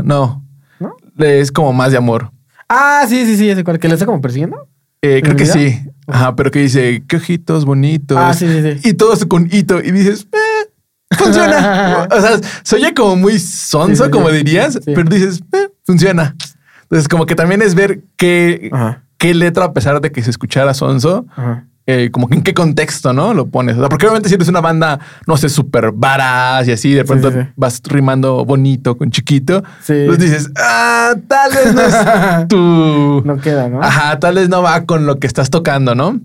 [0.03, 0.44] No.
[0.81, 0.97] ¿No?
[1.18, 2.33] Es como más de amor.
[2.68, 4.66] Ah, sí, sí, sí, ese cual que le está como persiguiendo.
[5.03, 5.79] Eh, creo que sí.
[6.07, 8.17] Ajá, pero que dice, qué ojitos bonitos.
[8.21, 8.88] Ah, sí, sí, sí.
[8.90, 9.81] Y todo eso con hito.
[9.81, 10.71] Y dices, eh,
[11.17, 12.09] funciona.
[12.11, 14.37] o sea, se oye como muy sonso, Sí, sí, como sí.
[14.37, 16.37] dirías, pero dices, eh, funciona.
[16.83, 19.05] Entonces, como que también es ver qué, Ajá.
[19.19, 21.67] qué letra, a pesar de que se escuchara sonso, Ajá.
[21.87, 23.35] Eh, como que en qué contexto, ¿no?
[23.35, 23.77] Lo pones.
[23.77, 27.05] O sea, porque obviamente si eres una banda, no sé, súper varas y así, de
[27.05, 27.47] pronto sí, sí.
[27.57, 30.05] vas rimando bonito con chiquito, Sí.
[30.07, 33.23] pues dices, ah, tal vez no es tu...
[33.27, 33.83] No queda, ¿no?
[33.83, 36.20] Ajá, tal vez no va con lo que estás tocando, ¿no?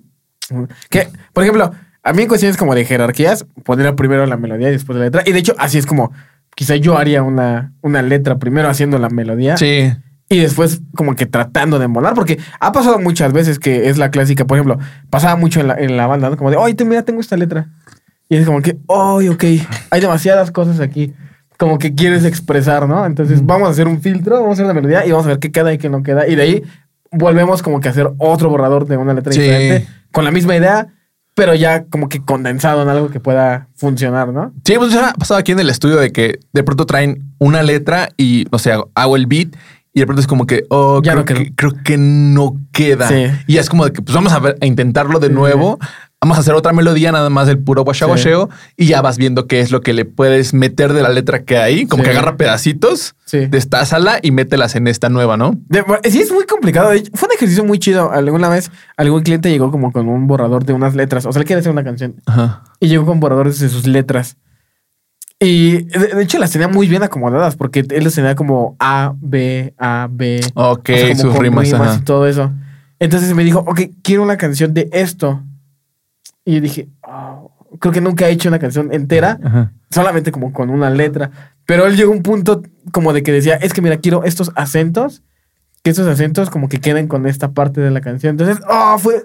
[0.90, 1.72] Que, por ejemplo,
[2.04, 5.24] a mí en cuestiones como de jerarquías, pondría primero la melodía y después la letra.
[5.26, 6.12] Y de hecho, así es como
[6.56, 9.94] quizá yo haría una, una letra primero haciendo la melodía Sí.
[10.30, 14.12] Y después como que tratando de molar, porque ha pasado muchas veces que es la
[14.12, 14.78] clásica, por ejemplo,
[15.10, 16.38] pasaba mucho en la, en la banda, ¿no?
[16.38, 17.70] Como de, oye, te- mira, tengo esta letra.
[18.30, 19.44] Y es como que, oye, ok,
[19.90, 21.14] hay demasiadas cosas aquí.
[21.58, 23.06] Como que quieres expresar, ¿no?
[23.06, 25.40] Entonces vamos a hacer un filtro, vamos a hacer una melodía y vamos a ver
[25.40, 26.28] qué queda y qué no queda.
[26.28, 26.64] Y de ahí
[27.12, 29.42] volvemos como que a hacer otro borrador de una letra Sí.
[29.42, 30.88] diferente, con la misma idea,
[31.34, 34.54] pero ya como que condensado en algo que pueda funcionar, ¿no?
[34.64, 37.64] Sí, pues eso ha pasado aquí en el estudio de que de pronto traen una
[37.64, 39.50] letra y, no sé, hago el beat
[39.94, 43.08] y de pronto es como que, oh, Ya creo, no que, creo que no queda.
[43.08, 43.26] Sí.
[43.48, 45.34] Y es como de que, pues vamos a, ver- a intentarlo de Sí.
[45.34, 45.80] nuevo.
[46.22, 47.86] Vamos a hacer otra melodía, nada más del puro Sí.
[47.86, 51.44] guachaguacheo y ya vas viendo qué es lo que le puedes meter de la letra
[51.44, 51.86] que hay.
[51.88, 52.10] Como Sí.
[52.10, 53.46] que agarra pedacitos, Sí.
[53.48, 55.58] destázala y mételas en esta nueva, ¿no?
[55.70, 56.90] De- sí, es muy complicado.
[56.90, 58.12] De Fue un ejercicio muy chido.
[58.12, 61.26] Alguna vez algún cliente llegó como con un borrador de unas letras.
[61.26, 62.16] O sea, él quiere hacer una canción.
[62.26, 62.64] Ajá.
[62.82, 64.36] Y llegó con borradores de sus letras.
[65.40, 69.74] Y de, hecho las tenía muy bien acomodadas porque él las tenía como A, B,
[69.78, 70.42] A, B.
[70.54, 71.72] Ok, o sea, sus rimas.
[71.72, 71.96] ajá.
[71.96, 72.52] y todo eso.
[73.00, 75.42] Entonces me dijo, ok, quiero una canción de esto.
[76.44, 79.72] Y yo dije, "Oh, creo que nunca he hecho una canción entera, Ajá.
[79.90, 81.32] solamente como con una letra.
[81.66, 84.52] Pero él llegó a un punto como de que decía, es que mira, quiero estos
[84.56, 85.24] acentos,
[85.84, 88.32] que estos acentos como que queden con esta parte de la canción.
[88.32, 89.24] Entonces, oh, fue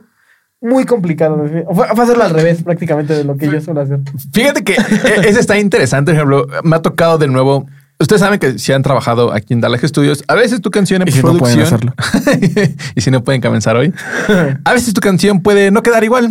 [0.64, 1.46] muy complicado.
[1.72, 4.00] Fue, fue hacerlo al revés prácticamente de lo que yo suelo hacer.
[4.32, 6.12] Fíjate que e- ese está interesante.
[6.12, 7.66] Por ejemplo, me ha tocado de nuevo.
[8.00, 11.08] Ustedes saben que si han trabajado aquí en Dallas Studios, a veces tu canción en
[11.08, 11.94] Y si no pueden producción.
[12.96, 13.92] y si no pueden comenzar hoy,
[14.64, 16.30] a veces tu canción puede no quedar igual.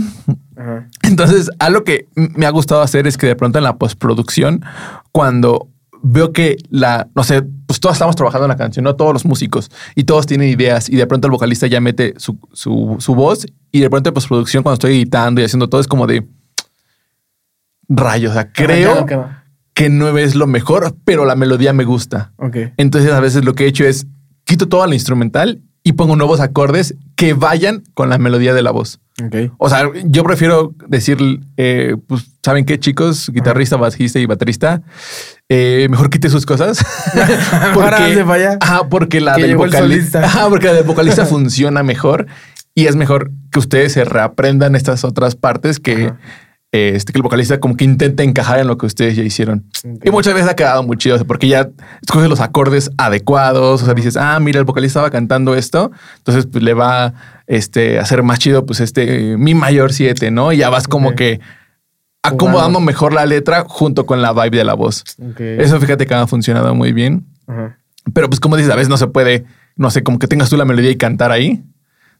[0.57, 0.87] Ajá.
[1.03, 4.65] Entonces, algo que me ha gustado hacer es que de pronto en la postproducción,
[5.11, 5.69] cuando
[6.03, 9.25] veo que la, no sé, pues todos estamos trabajando en la canción, no todos los
[9.25, 13.15] músicos, y todos tienen ideas, y de pronto el vocalista ya mete su, su, su
[13.15, 16.27] voz, y de pronto en postproducción, cuando estoy editando y haciendo todo, es como de
[17.87, 18.31] rayos.
[18.31, 19.05] O sea, ya creo
[19.73, 22.33] que no es lo mejor, pero la melodía me gusta.
[22.37, 22.57] Ok.
[22.77, 24.05] Entonces, a veces lo que he hecho es
[24.43, 28.71] quito toda la instrumental y pongo nuevos acordes que vayan con la melodía de la
[28.71, 28.99] voz.
[29.23, 29.53] Ok.
[29.57, 31.17] O sea, yo prefiero decir,
[31.57, 33.29] eh, pues, ¿saben qué, chicos?
[33.31, 34.81] Guitarrista, bajista y baterista,
[35.55, 36.79] eh, mejor quite sus cosas.
[37.75, 38.57] Para allá.
[38.61, 42.25] ajá, porque la del vocalista, ajá, porque la del vocalista funciona mejor
[42.73, 46.11] y es mejor que ustedes se reaprendan estas otras partes que,
[46.71, 49.65] eh, este, que el vocalista como que intente encajar en lo que ustedes ya hicieron.
[50.03, 51.69] Y muchas veces ha quedado muy chido, o sea, porque ya
[52.01, 56.47] escoges los acordes adecuados, o sea, dices, ah, mira, el vocalista estaba cantando esto, entonces
[56.47, 57.13] pues le va
[57.45, 60.51] este, a hacer más chido, pues este, mi mayor 7, ¿no?
[60.51, 61.41] Y ya vas como que
[62.23, 65.03] acomodando mejor la letra junto con la vibe de la voz.
[65.38, 67.25] Eso fíjate que ha funcionado muy bien.
[67.47, 67.77] Ajá.
[68.13, 70.57] Pero pues como dices, a veces no se puede, no sé, como que tengas tú
[70.57, 71.63] la melodía y cantar ahí.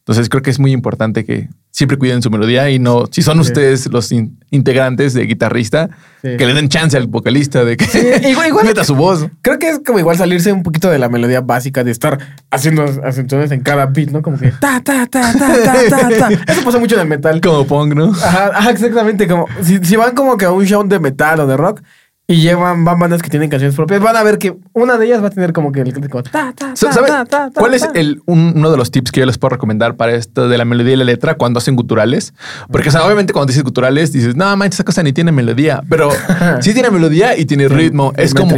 [0.06, 3.36] Entonces creo que es muy importante que siempre cuiden su melodía y no, si son
[3.38, 3.42] Sí.
[3.50, 5.90] ustedes los in- integrantes de guitarrista,
[6.22, 6.36] Sí.
[6.38, 7.86] que le den chance al vocalista de que
[8.30, 9.28] igual- igual- meta su voz.
[9.42, 12.20] Creo que es como igual salirse un poquito de la melodía básica de estar
[12.52, 14.22] haciendo acentuaciones en cada beat, ¿no?
[14.22, 16.52] Como que ta, ta, ta, ta, ta, ta, ta.
[16.52, 17.40] Eso pasa mucho en el metal.
[17.40, 18.12] Como punk, ¿no?
[18.12, 19.26] Ajá, ajá, exactamente.
[19.28, 21.82] Como si, si van como que a un show de metal o de rock
[22.26, 25.22] y llevan van bandas que tienen canciones propias, van a ver que una de ellas
[25.22, 27.74] va a tener como que el crítico ta, ta, ta, ¿sabe ta, ta, ta, ¿Cuál
[27.74, 30.58] es el, un- uno de los tips que yo les puedo recomendar para esto de
[30.58, 32.34] la melodía y la letra cuando hacen guturales?
[32.72, 35.84] Porque, o sea, obviamente cuando dices guturales dices, no, manches, esa cosa ni tiene melodía,
[35.90, 36.10] pero
[36.62, 38.14] sí tiene melodía y tiene ritmo.
[38.16, 38.54] es Es como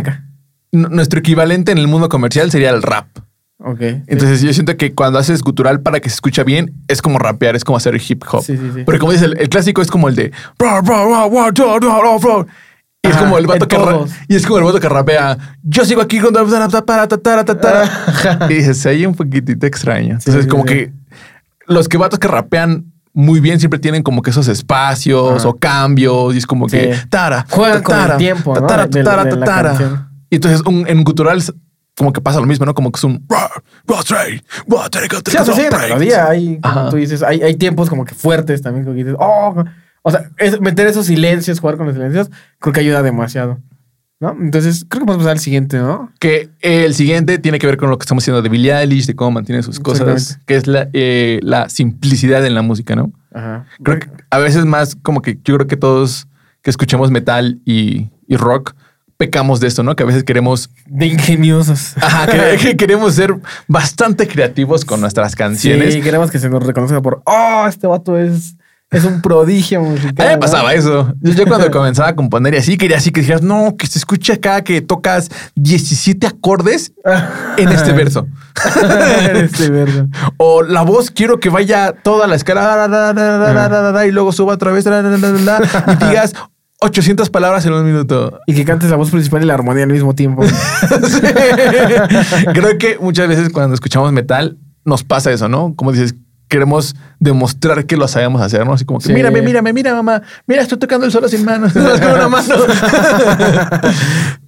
[0.71, 3.07] nuestro equivalente en el mundo comercial sería el rap.
[3.57, 3.79] Ok.
[4.07, 7.55] Entonces yo siento que cuando haces gutural para que se escucha bien, es como rapear,
[7.55, 8.43] es como hacer hip hop.
[8.43, 8.83] Sí, sí, sí.
[8.85, 10.31] Pero como dices, el, el clásico es como el de...
[13.05, 15.37] Y es como el vato que ra- y es como el vato que rapea.
[15.63, 16.33] Yo sigo aquí con
[18.49, 20.15] y dices, se oye un poquitito extraño.
[20.15, 20.69] Entonces, sí, como sí.
[20.69, 20.93] que
[21.67, 25.47] los que vatos que rapean muy bien siempre tienen como que esos espacios Ajá.
[25.49, 28.61] o cambios y es como que tara, Juegan con el tatara, tiempo, ¿no?
[28.61, 29.85] tatara, de- de- tatara, de.
[30.29, 31.41] Y entonces un, en gutural
[31.97, 32.73] como que pasa lo mismo, ¿no?
[32.73, 33.25] Como que es un
[35.31, 38.13] Sí, o sea, sí, en la melodía hay, tú dices, hay, hay tiempos como que
[38.13, 39.63] fuertes también, como que dices, oh,
[40.07, 43.59] o sea, es- meter esos silencios, jugar con los silencios, creo que ayuda demasiado,
[44.19, 44.35] ¿no?
[44.39, 46.11] Entonces, creo que podemos pasar al siguiente, ¿no?
[46.19, 49.15] Que el siguiente tiene que ver con lo que estamos haciendo de Billie Eilish, de
[49.15, 53.11] cómo mantiene sus cosas, que es la, eh, la simplicidad en la música, ¿no?
[53.33, 53.65] Ajá.
[53.83, 56.27] Creo que a veces más como que yo creo que todos
[56.61, 58.73] que escuchamos metal y, y rock
[59.17, 59.95] pecamos de esto, ¿no?
[59.95, 61.95] Que a veces queremos, De ingeniosos.
[62.01, 63.33] ajá, que, que queremos ser
[63.67, 65.93] bastante creativos con nuestras canciones.
[65.93, 68.55] Sí, queremos que se nos reconozca por, oh, este vato es,
[68.91, 70.13] es un prodigio musical.
[70.17, 70.39] A mí me ¿no?
[70.39, 71.13] pasaba eso.
[71.21, 73.99] Yo, yo cuando comenzaba a componer y así, quería así que dijeras, no, que se
[73.99, 76.93] escuche acá que tocas 17 acordes
[77.57, 78.27] en este verso.
[79.29, 80.07] en este verso.
[80.37, 86.05] O la voz quiero que vaya toda la escala y luego suba otra vez y
[86.05, 86.33] digas
[86.81, 88.39] 800 palabras en un minuto.
[88.45, 90.43] Y que cantes la voz principal y la armonía al mismo tiempo.
[90.45, 91.21] Sí.
[92.53, 95.73] Creo que muchas veces cuando escuchamos metal nos pasa eso, ¿no?
[95.75, 96.15] Como dices,
[96.47, 98.73] queremos demostrar que lo sabemos hacer, ¿no?
[98.73, 99.13] Así como que Sí.
[99.13, 102.55] mírame, mírame, mira, mamá, mira, estoy tocando el solo sin manos, con una mano.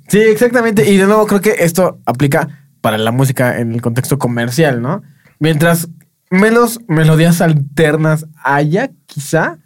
[0.07, 0.89] Sí, exactamente.
[0.89, 2.47] Y de nuevo creo que esto aplica
[2.79, 5.01] para la música en el contexto comercial, ¿no?
[5.39, 5.89] Mientras
[6.29, 9.57] menos melodías alternas haya, quizá,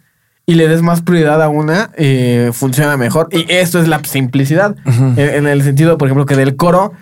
[0.44, 3.28] y le des más prioridad a una, eh, funciona mejor.
[3.30, 4.74] Y esto es la simplicidad.
[5.16, 6.92] En el sentido, por ejemplo, que del coro,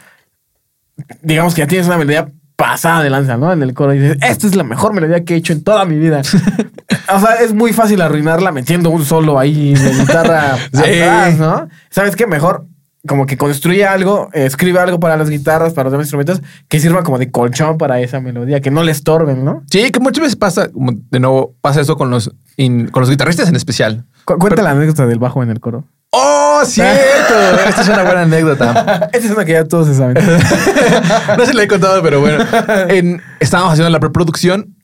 [1.22, 3.52] digamos que ya tienes una melodía pasada de lanza, ¿no?
[3.52, 5.84] En el coro y dices, esta es la mejor melodía que he hecho en toda
[5.86, 6.20] mi vida.
[7.14, 10.80] o sea, es muy fácil arruinarla metiendo un solo ahí de guitarra Sí.
[11.00, 11.68] atrás, ¿no?
[11.90, 12.26] ¿Sabes qué?
[12.26, 12.66] Mejor
[13.08, 16.80] como que construye algo, eh, escribe algo para las guitarras, para los demás instrumentos, que
[16.80, 19.62] sirva como de colchón para esa melodía, que no le estorben, ¿no?
[19.70, 23.08] Sí, que muchas veces pasa, como de nuevo, pasa eso con los, in- con los
[23.08, 24.04] guitarristas en especial.
[24.26, 25.84] Cu- cuenta la anécdota del bajo en el coro.
[26.12, 27.34] ¡Oh, cierto!
[27.68, 29.08] Esta es una buena anécdota.
[29.12, 30.16] Esa es una que ya todos se saben.
[31.38, 32.44] no se la he contado, pero bueno.
[32.88, 34.74] En- estábamos haciendo la preproducción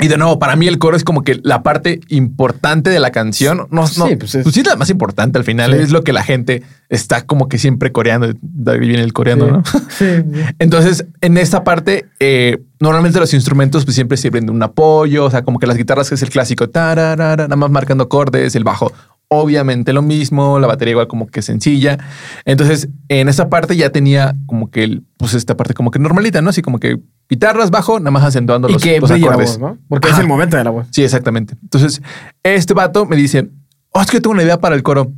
[0.00, 3.12] y de nuevo, para mí el coro es como que la parte importante de la
[3.12, 3.68] canción.
[3.70, 5.74] No, Sí, no, pues pues, es- sí es la más importante al final.
[5.74, 5.78] Sí.
[5.80, 8.26] Es lo que la gente está como que siempre coreando.
[8.26, 9.62] Ahí viene el coreano, ¿no?
[9.90, 10.40] Sí, sí.
[10.58, 15.30] Entonces, en esta parte, eh, normalmente los instrumentos pues, siempre sirven de un apoyo, o
[15.30, 18.64] sea, como que las guitarras que es el clásico, tararara, nada más marcando acordes, el
[18.64, 18.92] bajo,
[19.32, 21.98] obviamente lo mismo, la batería igual como que sencilla.
[22.44, 26.42] Entonces, en esta parte ya tenía como que, el, pues esta parte como que normalita,
[26.42, 26.50] ¿no?
[26.50, 29.58] Así como que guitarras, bajo, nada más acentuando los, que los acordes.
[29.58, 29.78] voz, ¿no?
[29.88, 30.86] Porque es el momento de la voz.
[30.90, 31.54] Sí, exactamente.
[31.62, 32.02] Entonces,
[32.42, 33.48] este vato me dice,
[33.90, 35.12] oh, es que tengo una idea para el coro.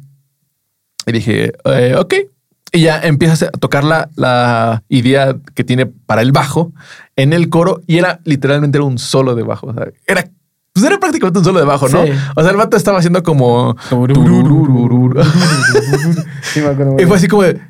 [1.07, 2.15] Y dije, eh, ok.
[2.73, 6.73] Y ya empiezas a tocar la, la idea que tiene para el bajo
[7.15, 9.69] en el coro y era literalmente era un solo de bajo.
[9.69, 10.25] O sea, era,
[10.75, 12.05] pues era prácticamente un solo de bajo, ¿no?
[12.05, 12.11] Sí.
[12.37, 13.77] O sea, el vato estaba haciendo como...
[13.89, 14.07] Como-
[16.43, 16.97] Sí, me acuerdo.
[17.01, 17.61] Y fue así como de,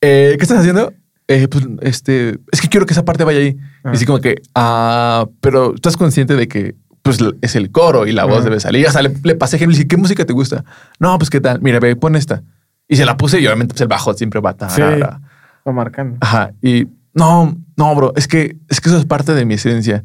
[0.00, 0.92] eh, ¿qué estás haciendo?
[1.28, 3.56] Eh, pues, este, es que quiero que esa parte vaya ahí.
[3.84, 3.90] Ah.
[3.92, 8.12] Y así como que, ah, pero estás consciente de que pues es el coro y
[8.12, 8.44] la voz Ah.
[8.44, 8.86] debe salir.
[8.86, 10.64] O sea, le, le pasé ejemplo y dije, ¿qué música te gusta?
[10.98, 11.60] No, pues qué tal.
[11.62, 12.42] Mira, ve, pon esta.
[12.88, 14.82] Y se la puse y obviamente pues, el bajo siempre va a Sí.
[14.82, 16.18] Va marcando.
[16.20, 16.52] Ajá.
[16.60, 20.04] Y no, no, bro, es que, es que eso es parte de mi esencia.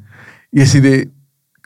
[0.51, 1.09] Y así de,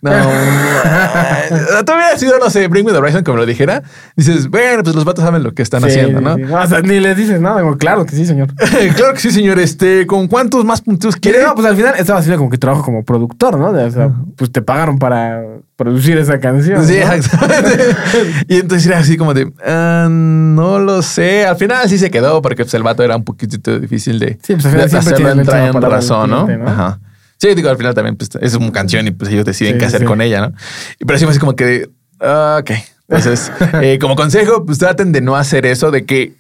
[0.02, 0.12] no,
[1.86, 3.84] tú hubiera sido, no sé, Bring Me the Horizon, como lo dijera.
[4.16, 6.36] Dices, bueno, pues los vatos saben lo que están Sí, haciendo, ¿no?
[6.36, 6.44] sí.
[6.44, 7.58] O sea, ni les dices nada.
[7.62, 8.48] Digo, claro que sí, señor.
[8.96, 9.60] claro que sí, señor.
[9.60, 11.44] Este, ¿con cuántos más puntos quiere?
[11.44, 13.74] No, pues al final estaba haciendo como que trabajo como productor, ¿no?
[13.74, 15.42] De- o sea, pues te pagaron para
[15.76, 16.86] producir esa canción.
[16.86, 17.12] Sí, ¿no?
[17.14, 17.78] exactamente.
[18.48, 21.46] y entonces era así como de, "Ah, no lo sé.
[21.46, 24.54] Al final sí se quedó porque pues, el vato era un poquitito difícil de, Sí,
[24.56, 26.48] pues al de final siempre hacerlo entrar en razón, ¿no?
[26.48, 26.68] ¿no?
[26.70, 27.00] Ajá.
[27.40, 29.86] Sí, digo, al final también pues, es una canción y pues ellos deciden Sí, qué
[29.86, 30.06] hacer sí.
[30.06, 30.54] con ella, ¿no?
[31.00, 32.72] Y- Pero sí así como que, ah, ok.
[33.08, 36.34] Entonces, eh, como consejo, pues traten de no hacer eso, de que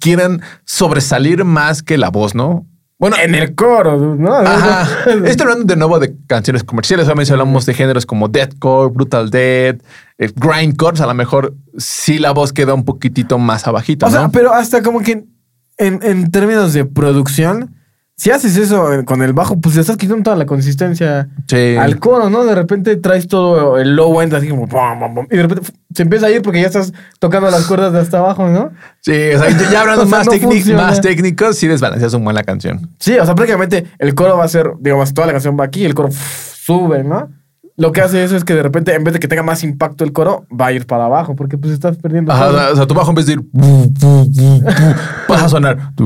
[0.00, 2.66] quieran sobresalir más que la voz, ¿no?
[2.98, 4.34] Bueno, En el coro, ¿no?
[4.34, 4.86] Ajá.
[5.24, 7.06] Estoy hablando de nuevo de canciones comerciales.
[7.06, 9.80] Solamente hablamos de géneros como deathcore, brutal death,
[10.18, 10.92] eh, grindcore.
[10.92, 14.32] pues, A lo mejor sí la voz queda un poquitito más abajito, O sea, ¿no?
[14.32, 15.24] pero hasta como que
[15.78, 17.74] en, en términos de producción,
[18.20, 21.74] si haces eso eh, con el bajo, pues le estás quitando toda la consistencia Sí.
[21.78, 22.44] al coro, ¿no?
[22.44, 25.70] De repente traes todo el low end así como pum, pum, pum, y de repente
[25.94, 28.72] se empieza a ir porque ya estás tocando las cuerdas de hasta abajo, ¿no?
[29.00, 32.22] Sí, o sea, ya- hablando O sea, más, no técnic- más técnicos, sí desbalanceas un
[32.24, 32.90] buen la canción.
[32.98, 35.80] Sí, o sea, prácticamente el coro va a ser, digamos, toda la canción va aquí
[35.80, 37.30] y el coro sube, ¿no?
[37.80, 40.04] Lo que hace eso es que de repente, en vez de que tenga más impacto
[40.04, 42.30] el coro, va a ir para abajo porque pues estás perdiendo.
[42.30, 42.72] Ajá, todo.
[42.74, 43.40] o sea, tu bajo en vez de ir
[45.26, 45.78] vas a sonar.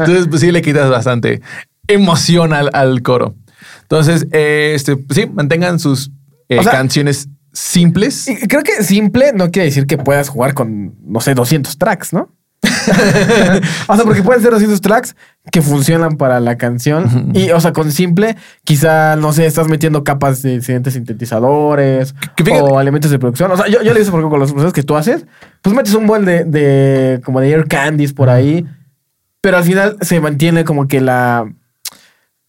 [0.00, 1.42] Entonces, pues sí le quitas bastante
[1.86, 3.34] emoción al, al coro.
[3.82, 6.10] Entonces, eh, este, pues, sí, mantengan sus
[6.48, 8.26] eh, O sea- canciones simples.
[8.48, 12.30] Creo que simple no quiere decir que puedas jugar con, no sé, 200 tracks, ¿no?
[13.88, 15.16] o sea, porque pueden ser 200 tracks
[15.50, 17.32] que funcionan para la canción.
[17.34, 22.42] Y, o sea, con simple, quizá, no sé, estás metiendo capas de diferentes sintetizadores que
[22.60, 23.50] o elementos de producción.
[23.50, 25.24] O sea, yo, yo le hice porque con los procesos que tú haces,
[25.62, 28.66] pues metes un buen de, de como de air candies por ahí,
[29.40, 31.50] pero al final se mantiene como que la.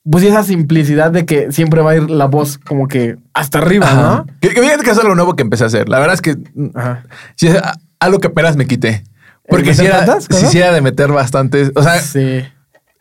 [0.10, 3.86] Pues esa simplicidad de que siempre va a ir la voz como que hasta arriba,
[3.86, 4.02] Ajá.
[4.02, 4.26] ¿no?
[4.42, 5.88] Que, que fíjate que es algo nuevo que empecé a hacer.
[5.90, 7.04] La verdad es que mm, Ajá.
[7.36, 9.04] sí es a- algo que apenas me quité.
[9.52, 11.72] Porque si era, tantas de meter bastantes.
[11.76, 12.44] O sea, Sí.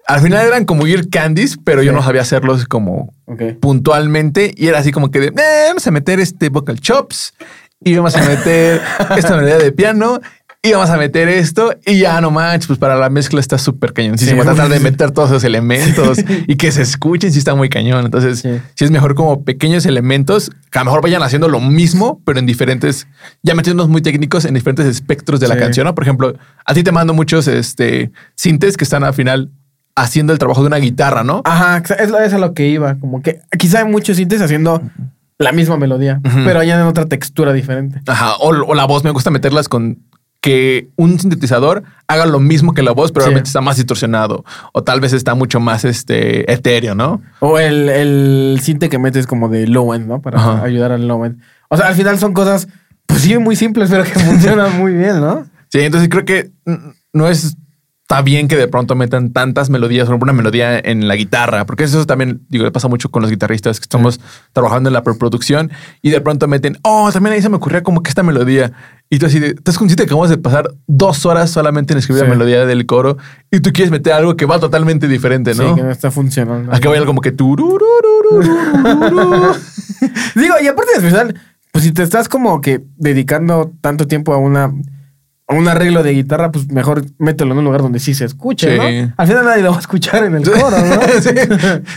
[0.07, 3.13] al final eran como ir candies, pero yo no sabía hacerlos como
[3.61, 7.35] puntualmente y era así como que de, "Eh, vamos a meter este vocal chops
[7.83, 8.81] y vamos a meter
[9.17, 10.21] esta melodía de piano
[10.63, 13.95] y vamos a meter esto y ya no manches, pues para la mezcla está súper
[13.95, 14.43] cañoncísimo.
[14.43, 14.47] Sí.
[14.47, 18.05] Tratar de meter todos esos elementos y que se escuchen si está muy cañón.
[18.05, 18.61] Entonces, Sí.
[18.75, 18.85] sí.
[18.85, 22.45] es mejor como pequeños elementos que a lo mejor vayan haciendo lo mismo, pero en
[22.47, 23.07] diferentes,
[23.43, 25.61] ya metiéndonos muy técnicos en diferentes espectros de la Sí.
[25.61, 25.87] canción.
[25.87, 25.95] ¿no?
[25.95, 26.35] Por ejemplo,
[26.67, 29.51] a ti te mando muchos este, sintes que están al final
[29.97, 31.41] haciendo el trabajo de una guitarra, ¿no?
[31.47, 32.97] Ajá, es, es a lo que iba.
[32.97, 34.83] Como que quizá hay muchos sintes haciendo
[35.39, 38.03] la misma melodía, pero añaden otra textura diferente.
[38.07, 39.99] Ajá, o, o la voz, me gusta meterlas con
[40.41, 43.29] que un sintetizador haga lo mismo que la voz, pero Sí.
[43.29, 44.45] realmente está más distorsionado.
[44.73, 47.21] O tal vez está mucho más este, etéreo, ¿no?
[47.41, 50.23] O el, el sinte que metes como de low end, ¿no?
[50.23, 50.63] Para Ajá.
[50.65, 51.41] ayudar al low end.
[51.69, 52.69] O sea, al final son cosas,
[53.07, 55.47] pues sí, muy simples, pero que funcionan muy bien, ¿no?
[55.69, 56.51] Sí, entonces creo que
[57.13, 57.57] no es
[58.03, 61.85] está bien que de pronto metan tantas melodías, ejemplo, una melodía en la guitarra, porque
[61.85, 64.19] eso también, digo, le pasa mucho con los guitarristas que estamos
[64.53, 65.71] trabajando en la preproducción
[66.03, 68.73] y de pronto meten, oh, también ahí se me ocurría como que esta melodía.
[69.13, 72.23] Y tú así de, estás consciente que acabamos de pasar dos horas solamente en escribir
[72.23, 72.29] Sí.
[72.29, 73.17] la melodía del coro
[73.51, 75.71] y tú quieres meter algo que va totalmente diferente, ¿no?
[75.71, 76.73] Sí, que no está funcionando.
[76.73, 78.41] Acá hay algo como que tururururururu.
[80.37, 81.35] Digo, y aparte de especial,
[81.73, 84.73] pues si te estás como que dedicando tanto tiempo a una
[85.49, 88.71] a un arreglo de guitarra, pues mejor mételo en un lugar donde sí se escuche,
[88.71, 88.77] Sí.
[89.03, 89.13] ¿no?
[89.17, 91.01] Al final nadie lo va a escuchar en el coro, ¿no?
[91.21, 91.31] sí.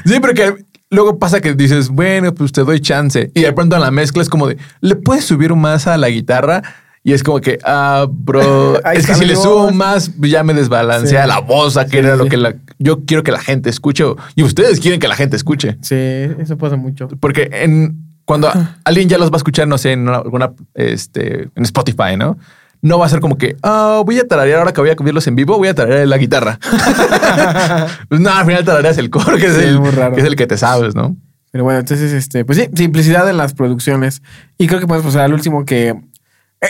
[0.05, 3.29] Sí, porque luego pasa que dices, bueno, pues te doy chance.
[3.35, 6.09] Y de pronto en la mezcla es como de, ¿le puedes subir más a la
[6.09, 6.63] guitarra?
[7.05, 11.23] Y es como que, ah, bro, es que si le subo más, ya me desbalancea
[11.23, 11.27] Sí.
[11.27, 14.05] la voz, a que Sí, era lo que la, yo quiero que la gente escuche.
[14.35, 15.77] Y ustedes quieren que la gente escuche.
[15.81, 15.95] Sí,
[16.39, 17.09] eso pasa mucho.
[17.19, 18.49] Porque en, cuando
[18.85, 22.37] alguien ya los va a escuchar, no sé, en una- alguna, este, en Spotify, ¿no?
[22.81, 25.27] No va a ser como que, ah, voy a tararear ahora que voy a verlos
[25.27, 26.57] en vivo, voy a tararear la guitarra.
[28.09, 29.79] pues no, al final tarareas el coro, que es, el,
[30.13, 31.15] que es el que te sabes, ¿no?
[31.51, 34.21] Pero bueno, entonces, este, pues sí, simplicidad en las producciones.
[34.57, 35.93] Y creo que podemos pasar al último que.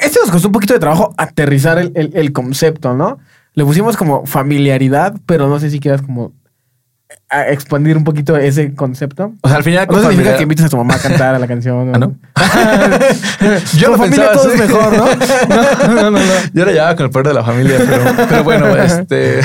[0.02, 3.20] Este nos costó un poquito de trabajo aterrizar el, el- el concepto, ¿no?
[3.54, 6.34] Le pusimos como familiaridad, pero no sé si quieras como
[7.30, 9.34] a expandir un poquito ese concepto.
[9.42, 9.88] O sea, al final...
[9.88, 11.92] No significa familiar- que invites a tu mamá a cantar a la canción.
[11.94, 12.16] ¿Ah, no?
[13.78, 15.06] Yo Con lo familia pensaba todo es mejor, ¿no?
[15.88, 16.20] No, no, no.
[16.20, 16.20] no.
[16.54, 19.40] Yo la llevaba con el poder de la familia, pero, pero bueno, este.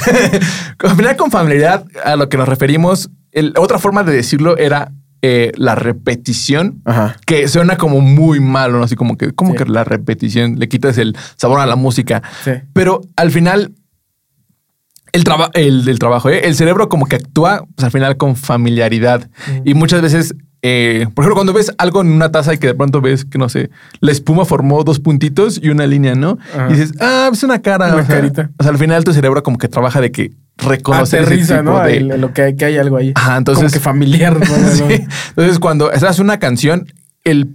[0.78, 4.92] al final, con familiaridad, a lo que nos referimos, el- otra forma de decirlo era
[5.23, 6.81] eh, la repetición.
[6.85, 7.16] Ajá.
[7.27, 8.85] Que suena como muy malo, ¿no?
[8.85, 9.59] Así como que, como Sí.
[9.59, 12.23] que la repetición le quitas el sabor a la música.
[12.45, 12.53] Sí.
[12.73, 13.73] Pero al final,
[15.12, 16.43] el, traba- el del trabajo, ¿eh?
[16.45, 19.29] el cerebro como que actúa pues, al final con familiaridad.
[19.64, 22.75] Y muchas veces, eh, por ejemplo, cuando ves algo en una taza y que de
[22.75, 26.39] pronto ves que, no sé, la espuma formó dos puntitos y una línea, ¿no?
[26.55, 26.69] Ajá.
[26.69, 27.87] Y dices, ah, es una cara.
[27.95, 28.51] Una o sea, carita.
[28.59, 31.70] O sea, al final tu cerebro como que trabaja de que reconocer ese Aterriza, tipo
[31.70, 31.82] ¿no?
[31.84, 31.96] de...
[31.96, 33.12] El- lo que, hay- que hay algo ahí.
[33.14, 34.38] Ajá, entonces- Como que familiar.
[34.38, 34.46] ¿no?
[34.68, 35.06] Sí.
[35.30, 36.86] Entonces, cuando estás una canción,
[37.24, 37.48] el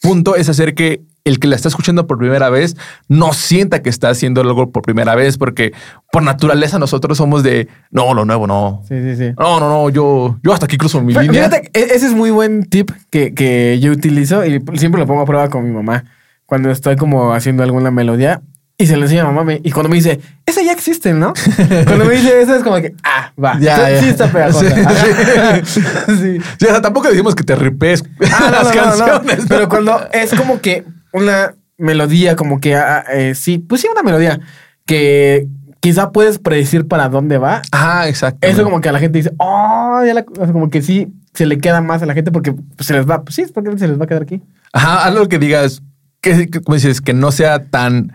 [0.00, 2.76] punto es hacer que el que la está escuchando por primera vez
[3.08, 5.72] no sienta que está haciendo algo por primera vez, porque
[6.10, 8.82] por naturaleza nosotros somos de no, lo nuevo, no.
[8.88, 9.32] Sí, sí, sí.
[9.38, 11.48] No, no, no, yo, yo hasta aquí cruzo mi Pero línea.
[11.48, 15.20] Fíjate, e- ese es muy buen tip que, que yo utilizo y siempre lo pongo
[15.20, 16.04] a prueba con mi mamá.
[16.44, 18.42] Cuando estoy como haciendo alguna melodía
[18.82, 21.32] y se lo enseña a mamá me- y cuando me dice, esa ya existe, ¿no?
[21.86, 23.58] cuando me dice eso es como que, ah, va.
[23.60, 24.00] Ya, ya.
[24.00, 24.66] sí está pegajosa.
[25.64, 26.38] Sí, sí.
[26.38, 28.02] O sea, tampoco decimos que te ripees
[28.32, 29.04] Ah, las no, no, no.
[29.06, 29.38] canciones.
[29.40, 29.44] ¿no?
[29.48, 34.02] Pero cuando es como que una melodía, como que ah, eh, sí, pues sí, una
[34.02, 34.40] melodía
[34.86, 35.46] que
[35.80, 37.62] quizá puedes predecir para dónde va.
[37.72, 38.46] Ah, exacto.
[38.46, 41.58] Eso como que a la gente dice, oh, ya la, como que sí se le
[41.58, 44.04] queda más a la gente porque se les va, pues sí, porque se les va
[44.04, 44.42] a quedar aquí.
[44.72, 45.82] Ajá, algo que digas,
[46.20, 48.12] que, que- como dices, que no sea tan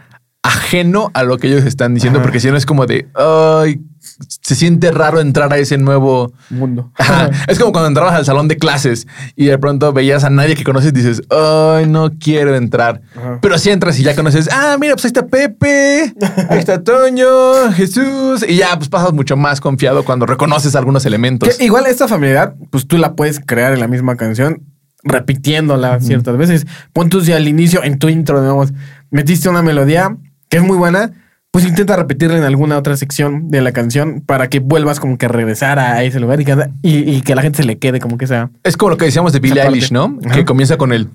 [0.47, 2.23] ajeno a lo que ellos están diciendo, Ajá.
[2.23, 3.81] porque si no es como de, ay,
[4.41, 6.31] se siente raro entrar a ese nuevo...
[6.49, 6.91] Mundo.
[6.97, 7.29] Ajá.
[7.47, 10.63] Es como cuando entrabas al salón de clases y de pronto veías a nadie que
[10.63, 13.01] conoces y dices, ay, no quiero entrar.
[13.15, 13.39] Ajá.
[13.41, 16.13] Pero si entras y ya conoces, ah, mira, pues ahí está Pepe,
[16.49, 21.57] ahí está Toño, Jesús, y ya pues pasas mucho más confiado cuando reconoces algunos elementos.
[21.57, 24.63] Que igual esta familiaridad, pues tú la puedes crear en la misma canción,
[25.03, 26.65] repitiéndola ciertas veces.
[26.93, 28.71] Pon tú si al inicio, en tu intro, digamos,
[29.11, 30.15] metiste una melodía
[30.49, 31.11] que es muy buena,
[31.51, 35.25] pues intenta repetirla en alguna otra sección de la canción para que vuelvas como que
[35.25, 37.99] a regresar a ese lugar y que, y, y que la gente se le quede
[37.99, 38.51] como que sea.
[38.63, 39.91] Es como lo que decíamos de Billie Eilish.
[39.91, 40.19] ¿no?
[40.23, 40.35] Ajá.
[40.35, 41.07] Que comienza con el...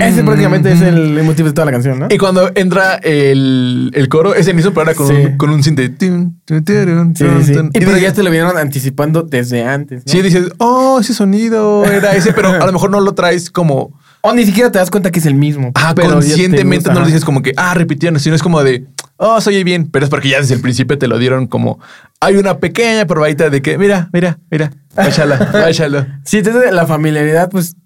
[0.00, 2.06] Ese prácticamente es el motivo de toda la canción, ¿no?
[2.10, 5.14] Y cuando entra el, el coro, es el mismo, pero ahora con, Sí.
[5.14, 5.80] un, con un synth.
[5.80, 6.10] Sí,
[6.48, 7.54] sí, sí.
[7.74, 10.04] Y pero ya te lo vinieron anticipando desde antes.
[10.06, 10.12] ¿no?
[10.12, 13.98] Sí, dices, oh, ese sonido era ese, pero a lo mejor no lo traes como
[14.22, 15.72] O ni siquiera te das cuenta que es el mismo.
[15.74, 18.86] ah, pero conscientemente, gusta, no lo dices como que, ah, repitieron, sino es como de,
[19.16, 21.78] oh, se oye bien, pero es porque ya desde el principio te lo dieron como,
[22.20, 26.06] hay una pequeña probadita de que, mira, mira, mira, échala, échalo.
[26.24, 27.76] Sí, entonces la familiaridad, pues,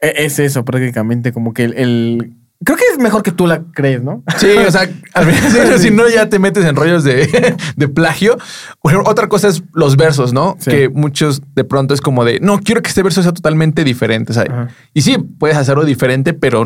[0.00, 2.32] e- es eso prácticamente, como que el, el-
[2.64, 4.22] Creo que es mejor que tú la crees, ¿no?
[4.38, 8.38] Sí, o sea, al final, si no ya te metes en rollos de, de plagio.
[8.82, 10.56] Otra cosa es los versos, ¿no?
[10.58, 10.70] Sí.
[10.70, 14.32] Que muchos de pronto es como de, no, quiero que este verso sea totalmente diferente.
[14.94, 16.64] y sí, puedes hacerlo diferente, pero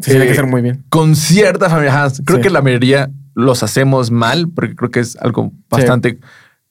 [0.00, 0.84] Sí, tiene eh, que ser muy bien.
[0.88, 2.08] con cierta familia.
[2.24, 2.42] Creo Sí.
[2.42, 6.20] que la mayoría los hacemos mal, porque creo que es algo bastante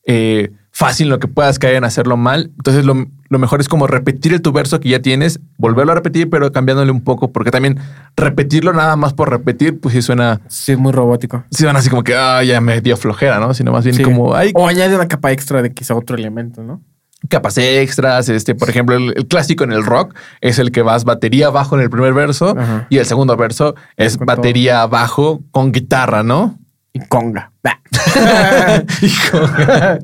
[0.05, 2.51] eh, fácil lo que puedas caer en hacerlo mal.
[2.57, 5.95] Entonces, lo, lo mejor es como repetir el tu verso que ya tienes, volverlo a
[5.95, 7.79] repetir, pero cambiándole un poco, porque también
[8.15, 11.43] repetirlo nada más por repetir, pues sí suena, Sí, es muy robótico.
[11.49, 13.53] sí suena así como que ah, ya me dio flojera, ¿no?
[13.55, 14.03] Sino más bien Sí.
[14.03, 16.81] como hay O añade una capa extra de quizá otro elemento, ¿no?
[17.29, 18.29] capas extras.
[18.29, 21.75] Este, por ejemplo, el, el clásico en el rock es el que vas batería bajo
[21.75, 22.85] en el primer verso Ajá.
[22.91, 26.59] y el segundo verso es batería bajo con guitarra, ¿no?
[29.01, 29.99] Y conga.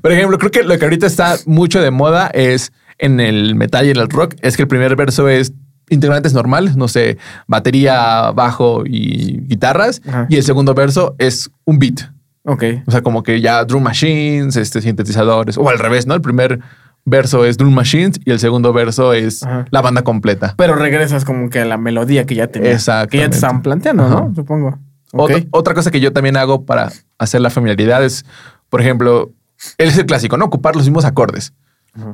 [0.00, 3.86] Por ejemplo, creo que lo que ahorita está mucho de moda es en el metal
[3.86, 5.52] y en el rock, es que el primer verso es
[5.90, 10.26] integrantes normales, no sé, batería, bajo y guitarras, Ajá.
[10.28, 12.00] y el segundo verso es un beat.
[12.44, 12.64] ok.
[12.86, 16.14] O sea, como que ya drum machines, este, sintetizadores, o al revés, ¿no?
[16.14, 16.60] El primer
[17.04, 19.66] verso es drum machines y el segundo verso es Ajá.
[19.70, 20.54] la banda completa.
[20.56, 22.84] Pero regresas como que a la melodía que ya tenías.
[23.10, 24.14] Que ya te estaban planteando, Ajá.
[24.14, 24.34] ¿no?
[24.34, 24.78] Supongo.
[25.12, 28.24] Otra, otra cosa que yo también hago para hacer la familiaridad es,
[28.70, 29.30] por ejemplo,
[29.78, 30.46] él es el clásico, ¿no?
[30.46, 31.52] Ocupar los mismos acordes.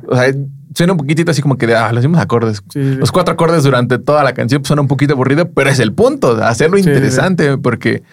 [0.07, 0.33] O sea,
[0.75, 2.57] suena un poquitito así como que de, ah, los mismos acordes.
[2.57, 2.95] Sí, sí, sí.
[2.95, 6.43] Los cuatro acordes durante toda la canción suena un poquito aburrido, pero es el punto,
[6.43, 8.03] hacerlo interesante, porque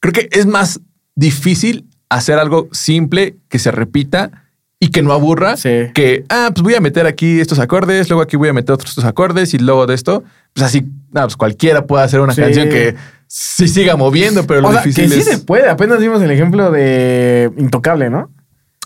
[0.00, 0.80] creo que es más
[1.14, 4.30] difícil hacer algo simple que se repita
[4.78, 8.36] y que no aburra que, ah, pues voy a meter aquí estos acordes, luego aquí
[8.36, 10.22] voy a meter otros estos acordes y luego de esto,
[10.52, 10.84] pues así,
[11.14, 12.94] ah, pues cualquiera puede hacer una canción que
[13.26, 15.26] sí siga moviendo, pero lo O sea, difícil que sí es...
[15.26, 15.68] se puede.
[15.68, 18.30] Apenas vimos el ejemplo de Intocable, ¿no?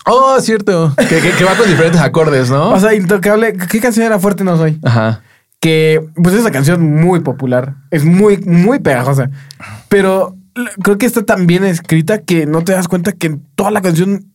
[0.05, 0.93] Oh, cierto.
[0.97, 2.71] que, que- que va con diferentes acordes, ¿no?
[2.71, 3.53] O sea, Intocable.
[3.53, 4.79] ¿Qué canción era Fuerte No Soy?
[4.83, 5.21] Ajá.
[5.59, 9.29] que pues es una canción muy popular, es muy, muy pegajosa,
[9.89, 10.35] pero
[10.81, 13.81] creo que está tan bien escrita que no te das cuenta que en toda la
[13.81, 14.28] canción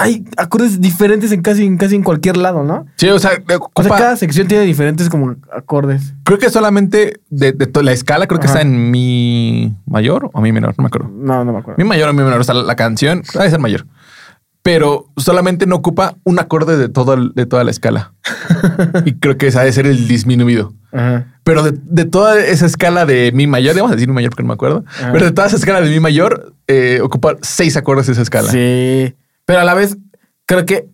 [0.00, 2.86] hay acordes diferentes en casi, en casi en cualquier lado, ¿no?
[2.96, 3.32] Sí, o sea,
[3.74, 6.14] O sea, cada sección tiene diferentes como acordes.
[6.22, 10.40] creo que solamente de, de toda la escala, creo que está en mi mayor o
[10.40, 11.10] mi menor, no me acuerdo.
[11.12, 11.78] No, no me acuerdo.
[11.82, 13.86] Mi mayor o mi menor está la, la canción, debe ser mayor.
[14.62, 18.12] Pero solamente no ocupa un acorde de, todo el- de toda la escala.
[19.04, 20.74] y creo que ese ha de ser el disminuido.
[20.92, 21.26] Ajá.
[21.42, 24.42] Pero de, de toda esa escala de mi mayor, vamos a decir mi mayor porque
[24.42, 25.10] no me acuerdo, Ajá.
[25.12, 28.50] pero de toda esa escala de mi mayor, eh, ocupa seis acordes de esa escala.
[28.50, 29.14] Sí,
[29.48, 29.96] pero a la vez
[30.44, 30.86] creo que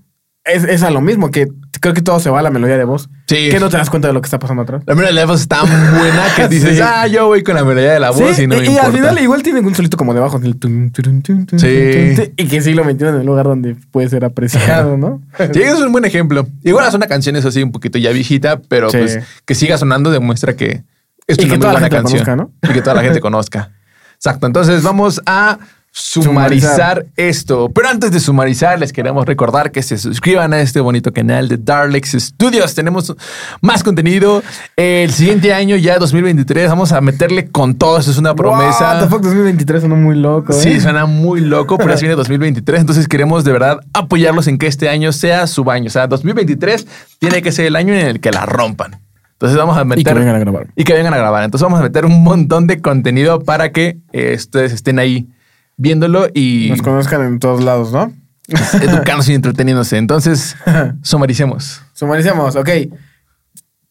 [0.44, 1.48] es, es a lo mismo, que
[1.80, 3.08] creo que todo se va a la melodía de voz.
[3.26, 3.48] Sí.
[3.50, 4.82] Que no te das cuenta de lo que está pasando atrás.
[4.86, 6.82] La melodía de voz es tan buena que dices, Sí.
[6.84, 8.86] ah, yo voy con la melodía de la voz Sí, y no me y, importa.
[8.86, 12.32] al final igual tienen un solito como debajo tun, tun, Sí.
[12.36, 15.20] y que sí lo metieron en el lugar donde puede ser apreciado, ¿no?
[15.52, 16.46] Sí, eso es un buen ejemplo.
[16.62, 20.10] Igual es una canción, eso sí, un poquito ya viejita, pero pues que siga sonando
[20.12, 20.84] demuestra que
[21.26, 22.22] es Y una muy buena canción.
[22.22, 22.52] conozca, ¿no?
[22.62, 23.72] Y que toda la gente conozca.
[24.14, 24.46] Exacto.
[24.46, 25.58] Entonces vamos a
[25.94, 27.70] sumarizar esto.
[27.72, 31.56] Pero antes de sumarizar, les queremos recordar que se suscriban a este bonito canal de
[31.56, 32.74] Darlex Studios.
[32.74, 33.14] Tenemos
[33.60, 34.42] más contenido.
[34.74, 37.98] El siguiente año, ya 2023, vamos a meterle con todo.
[37.98, 38.98] Eso es una promesa.
[38.98, 40.52] The fuck, 2023 sonó muy loco.
[40.52, 40.80] Sí, ¿eh?
[40.80, 42.80] suena muy loco, pero así viene 2023.
[42.80, 45.86] Entonces queremos de verdad apoyarlos en que este año sea su baño.
[45.86, 46.88] O sea, 2023
[47.20, 49.00] tiene que ser el año en el que la rompan.
[49.34, 50.00] Entonces vamos a meter...
[50.00, 50.66] Y que vengan a grabar.
[50.74, 51.44] Y que vengan a grabar.
[51.44, 55.28] Entonces vamos a meter un montón de contenido para que eh, ustedes estén ahí
[55.76, 58.12] viéndolo y Nos conozcan en todos lados, ¿no?
[58.82, 59.96] educándose y entreteniéndose.
[59.96, 60.56] Entonces,
[61.02, 61.82] sumaricemos.
[61.94, 62.68] Sumaricemos, ok.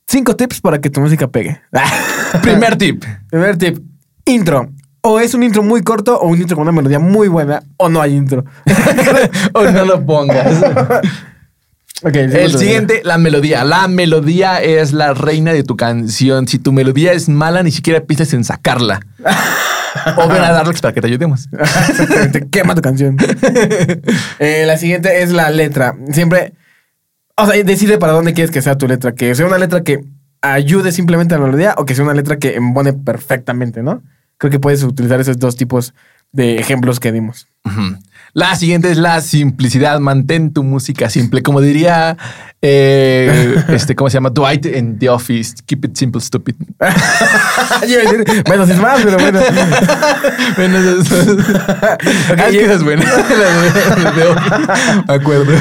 [0.07, 1.59] Cinco tips para que tu música pegue.
[2.41, 3.03] Primer tip.
[3.29, 3.79] Primer tip,
[4.25, 4.69] intro.
[5.01, 7.89] O es un intro muy corto o un intro con una melodía muy buena o
[7.89, 8.45] no hay intro.
[9.53, 10.63] o no lo pongas.
[12.03, 12.57] Ok, El segundo.
[12.57, 13.63] siguiente, la melodía.
[13.65, 16.47] La melodía es la reina de tu canción.
[16.47, 19.01] Si tu melodía es mala, ni siquiera pienses en sacarla.
[20.17, 21.49] o ven a Darlex para que te ayudemos.
[21.89, 23.17] Exactamente, quema tu canción.
[24.39, 25.95] Eh, la siguiente es la letra.
[26.11, 26.53] Siempre,
[27.37, 29.13] o sea, decide para dónde quieres que sea tu letra.
[29.13, 30.03] Que sea una letra que
[30.41, 34.03] ayude simplemente a la melodía o que sea una letra que embone perfectamente, ¿no?
[34.37, 35.93] Creo que puedes utilizar esos dos tipos
[36.31, 37.47] de ejemplos que dimos.
[37.65, 37.97] Ujú.
[38.35, 39.99] La siguiente es la simplicidad.
[39.99, 41.43] Mantén tu música simple.
[41.43, 42.17] Como diría,
[42.63, 44.31] eh, este, ¿cómo se llama?
[44.31, 45.53] Dwight en The Office.
[45.67, 46.55] Keep it simple, stupid.
[47.87, 49.39] Yo iba a decir, menos es más, pero bueno.
[50.57, 53.03] Eso es- es que esa es buena.
[55.07, 55.53] Me acuerdo.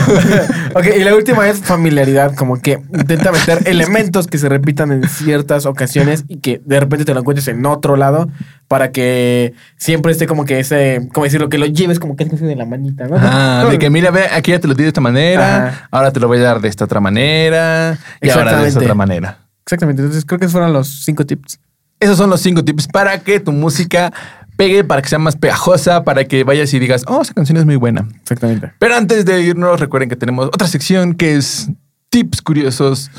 [0.74, 5.08] ok, y la última es familiaridad, como que intenta meter elementos que se repitan en
[5.08, 8.28] ciertas ocasiones y que de repente te lo encuentres en otro lado
[8.72, 12.40] para que siempre esté como que ese, como decirlo, que lo lleves como que es
[12.40, 13.16] de la manita, ¿no?
[13.18, 15.88] Ah, de que mira, ve, aquí ya te lo di de esta manera, Ajá.
[15.90, 18.94] ahora te lo voy a dar de esta otra manera y ahora de esta otra
[18.94, 19.40] manera.
[19.66, 21.60] Exactamente, entonces creo que esos fueron los cinco tips.
[22.00, 24.10] Esos son los cinco tips para que tu música
[24.56, 27.66] pegue, para que sea más pegajosa, para que vayas y digas, oh, esa canción es
[27.66, 28.08] muy buena.
[28.22, 28.72] Exactamente.
[28.78, 31.68] Pero antes de irnos, recuerden que tenemos otra sección que es
[32.08, 33.10] tips curiosos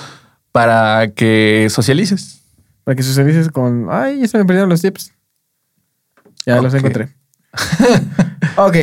[0.52, 2.42] para que socialices.
[2.86, 3.90] Para que socialices con.
[3.92, 5.14] Ay, ya se me perdieron los tips.
[6.46, 7.10] Ya los encontré.
[8.58, 8.76] ok.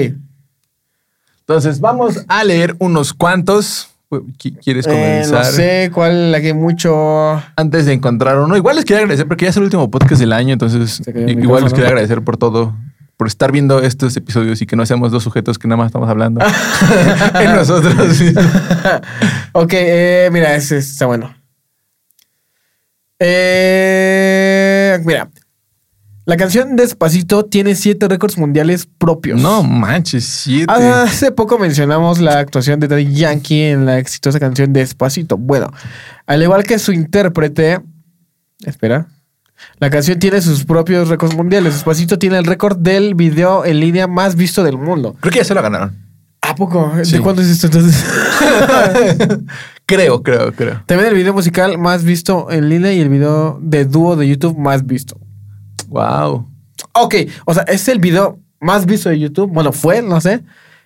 [1.41, 3.89] Entonces, vamos a leer unos cuantos.
[4.11, 5.45] ¿Qui- ¿Quieres Eh, comenzar?
[5.47, 7.41] no sé cuál la que mucho.
[7.57, 10.33] Antes de encontrar uno, igual les quería agradecer porque ya es el último podcast del
[10.33, 12.75] año, entonces igual les quería agradecer por todo,
[13.17, 16.09] por estar viendo estos episodios y que no seamos dos sujetos que nada más estamos
[16.09, 16.41] hablando
[17.41, 18.21] en nosotros.
[19.53, 21.33] ok, eh, mira, ese está bueno.
[23.63, 25.29] Eh, mira,
[26.31, 29.43] la canción Despacito tiene siete récords mundiales propios.
[29.43, 30.73] no manches, siete.
[30.73, 35.37] Hace poco mencionamos la actuación de Daddy Yankee en la exitosa canción Despacito.
[35.37, 35.73] Bueno,
[36.29, 37.81] al igual que su intérprete,
[38.65, 39.09] espera,
[39.81, 41.75] la canción tiene sus propios récords mundiales.
[41.75, 45.17] Despacito tiene el récord del video en línea más visto del mundo.
[45.19, 45.99] Creo que ya se lo ganaron.
[46.43, 46.93] ¿A poco?
[47.03, 47.15] Sí.
[47.15, 48.05] ¿De cuándo es esto entonces?
[49.85, 50.81] creo, creo, creo.
[50.87, 54.57] También el video musical más visto en línea y el video de dúo de YouTube
[54.57, 55.19] más visto.
[55.91, 56.49] Wow.
[56.95, 57.15] Ok,
[57.45, 59.51] o sea, es el video más visto de YouTube.
[59.53, 60.43] Bueno, fue, no sé.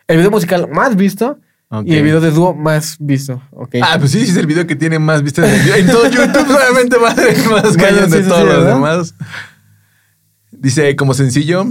[0.08, 1.38] El video musical más visto
[1.84, 3.42] y el video de dúo más visto.
[3.50, 3.76] Ok.
[3.82, 6.98] Ah, pues sí, es el video que tiene más vistas en, en todo YouTube, solamente
[6.98, 7.16] más,
[7.50, 9.14] más Bueno, cañón sí, de sí, todos sí, los demás.
[10.50, 11.64] Dice, como sencillo,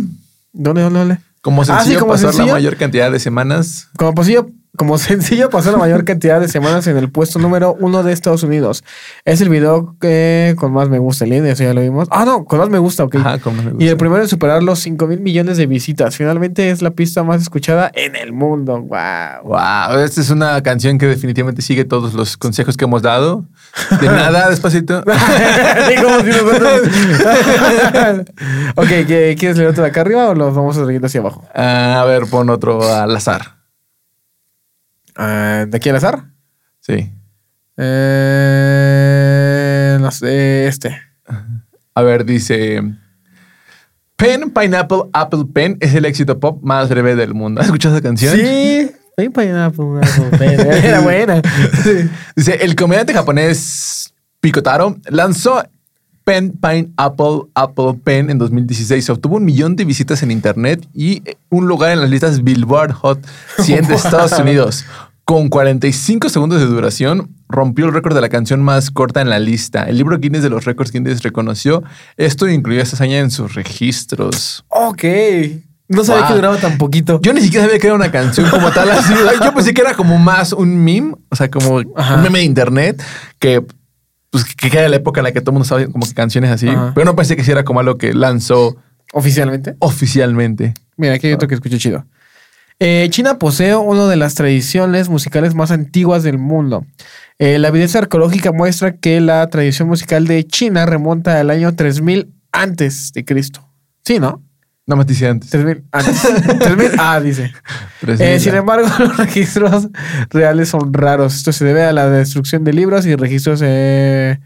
[0.51, 1.17] ¿Dónde, dónde, dónde?
[1.41, 2.53] como Ah, sí, sencillo como pasar la sencillo.
[2.53, 6.97] mayor cantidad de semanas Como sencillo, como sencillo pasó la mayor cantidad de semanas en
[6.97, 8.83] el puesto número uno de Estados Unidos.
[9.25, 12.07] Es el video que con más me gusta en línea, eso ya lo vimos.
[12.11, 13.15] Ah, no, con más me gusta, ok.
[13.15, 13.83] Ajá, como no me gusta.
[13.85, 16.15] Y el primero en superar los 5 mil millones de visitas.
[16.17, 18.81] Finalmente es la pista más escuchada en el mundo.
[18.81, 19.43] Wow.
[19.43, 23.45] Wow, esta es una canción que definitivamente sigue todos los consejos que hemos dado.
[24.01, 25.03] De nada, despacito.
[28.75, 31.43] Ok, ¿qué- ¿quieres leer otro de acá arriba o los vamos a seguir hacia abajo?
[31.53, 33.62] Ah, a ver, pon otro al azar.
[35.15, 36.25] Ah, ¿De aquí al azar?
[36.79, 37.11] Sí.
[37.77, 39.17] Eh,
[39.99, 41.01] no sé, este.
[41.95, 42.81] A ver, dice.
[44.15, 47.61] Pen, Pineapple, Apple Pen es el éxito pop más breve del mundo.
[47.61, 48.35] ¿Has escuchado esa canción?
[48.35, 48.91] Sí.
[49.15, 50.59] Ven pineapple, apple, pen.
[50.83, 51.41] Era buena.
[52.35, 55.63] Dice, el comediante japonés Picotaro lanzó
[56.23, 59.09] Pen, Pineapple, Apple Pen en 2016.
[59.09, 63.19] Obtuvo un millón de visitas en internet y un lugar en las listas Billboard Hot
[63.59, 64.85] 100 de Estados Unidos.
[65.25, 69.39] Con 45 segundos de duración, rompió el récord de la canción más corta en la
[69.39, 69.83] lista.
[69.83, 71.81] El libro Guinness de los récords Guinness reconoció
[72.17, 74.65] esto e incluyó esta hazaña en sus registros.
[74.69, 75.03] Ok.
[75.89, 76.27] No sabía Wow.
[76.29, 77.19] que duraba tan poquito.
[77.21, 79.13] Yo ni siquiera sabía que era una canción como tal así.
[79.43, 82.15] Yo pensé que era como más un meme, o sea, como Ajá.
[82.15, 83.03] un meme de internet
[83.39, 83.63] que
[84.33, 86.13] pues que que era la época en la que todo el mundo estaba como que
[86.13, 86.67] canciones así.
[86.67, 86.91] Ajá.
[86.93, 88.75] Pero no pensé que era como algo que lanzó
[89.13, 89.75] Oficialmente.
[89.79, 90.73] oficialmente.
[90.97, 92.05] Mira, aquí hay otro que escucho chido.
[92.79, 96.85] Eh, China posee una de las tradiciones musicales más antiguas del mundo.
[97.39, 102.33] Eh, la evidencia arqueológica muestra que la tradición musical de China remonta al año 3000
[102.51, 103.67] antes de Cristo.
[104.03, 104.41] Sí, ¿no?
[104.85, 105.49] No me dice antes.
[105.49, 106.21] 3000 antes.
[106.59, 107.53] 3000 ah, dice.
[108.19, 109.87] Eh, sin embargo, los registros
[110.29, 111.35] reales son raros.
[111.35, 114.39] Esto se debe a la destrucción de libros y registros eh,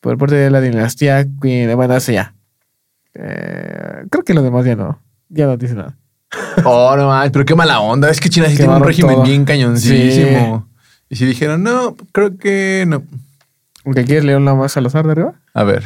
[0.00, 1.24] por parte de la dinastía.
[1.38, 2.34] Bueno, eso ya.
[3.14, 5.00] Eh, creo que lo demás ya no.
[5.28, 5.96] Ya no dice nada.
[6.64, 8.10] Oh, no mames, pero qué mala onda.
[8.10, 9.24] Es que China sí tiene un régimen todo.
[9.24, 10.66] bien cañoncísimo.
[11.08, 13.04] Y si dijeron, no, creo que no.
[13.84, 15.34] Aunque quieres leer una más al azar de arriba.
[15.54, 15.84] A ver.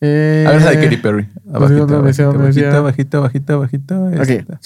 [0.00, 1.28] Eh, A ver esa de Katy Perry.
[1.44, 4.04] bajito, bajito, bajito.
[4.06, 4.28] Ok.
[4.28, 4.60] Esta.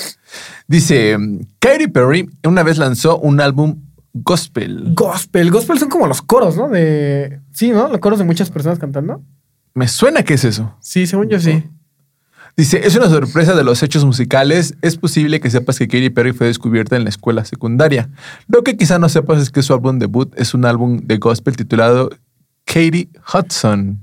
[0.67, 1.17] Dice,
[1.59, 3.81] Katy Perry una vez lanzó un álbum
[4.13, 4.93] gospel.
[4.95, 5.51] Gospel.
[5.51, 6.69] Gospel son como los coros, ¿no?
[6.69, 7.41] De.
[7.53, 7.89] Sí, ¿no?
[7.89, 9.23] Los coros de muchas personas cantando.
[9.75, 10.77] Me suena que es eso.
[10.81, 11.63] Sí, según yo sí.
[12.57, 14.75] Dice, es una sorpresa de los hechos musicales.
[14.83, 18.11] Es posible que sepas que Katy Perry fue descubierta en la escuela secundaria.
[18.49, 21.57] Lo que quizá no sepas es que su álbum debut es un álbum de gospel
[21.57, 22.11] titulado
[22.65, 24.01] Katie Hudson.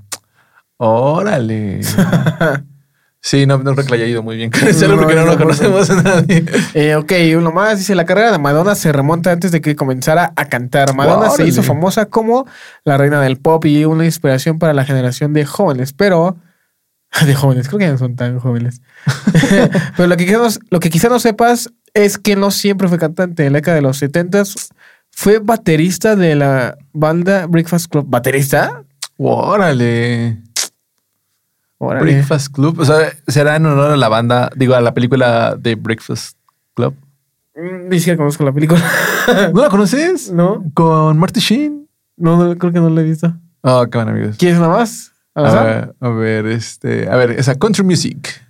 [0.78, 1.82] Órale.
[3.20, 5.32] Sí, no, no creo que le haya ido muy bien No, porque no no, lo
[5.34, 6.46] no, conocemos a nadie.
[6.74, 7.80] Eh, ok, uno más.
[7.80, 10.96] Dice: La carrera de Madonna se remonta antes de que comenzara a cantar.
[10.96, 12.48] Madonna se hizo famosa como
[12.86, 16.38] la reina del pop y una inspiración para la generación de jóvenes, pero.
[17.26, 18.82] De jóvenes, creo que ya no son tan jóvenes.
[19.98, 22.98] pero lo que, quizá no, lo que quizá no sepas es que no siempre fue
[22.98, 23.46] cantante.
[23.46, 24.44] En la década de los 70
[25.12, 28.06] fue baterista de la banda Breakfast Club.
[28.08, 28.84] ¿Baterista?
[29.18, 30.38] Órale.
[31.80, 32.02] Órale.
[32.14, 32.80] Breakfast Club.
[32.80, 36.38] O sea, será en honor a la banda, digo, a la película de Breakfast
[36.74, 36.96] Club.
[37.56, 38.82] Mm, Ni siquiera conozco la película.
[39.54, 40.32] ¿No la conoces?
[40.32, 41.88] no, Con Marty Sheen.
[42.18, 43.34] no, no, creo que no la he visto.
[43.62, 44.38] Oh, qué bueno, amigos.
[44.38, 45.12] ¿Quieres nada más?
[45.36, 48.42] ¿Al A ver, a ver, este, a ver, esa country music.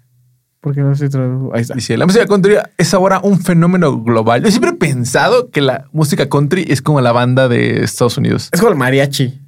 [0.62, 1.54] Porque no se tradujo.
[1.54, 1.74] Ahí está.
[1.76, 4.42] Dice, la música country es ahora un fenómeno global.
[4.44, 8.50] Yo siempre he pensado que la música country es como la banda de Estados Unidos.
[8.52, 9.42] Es como el mariachi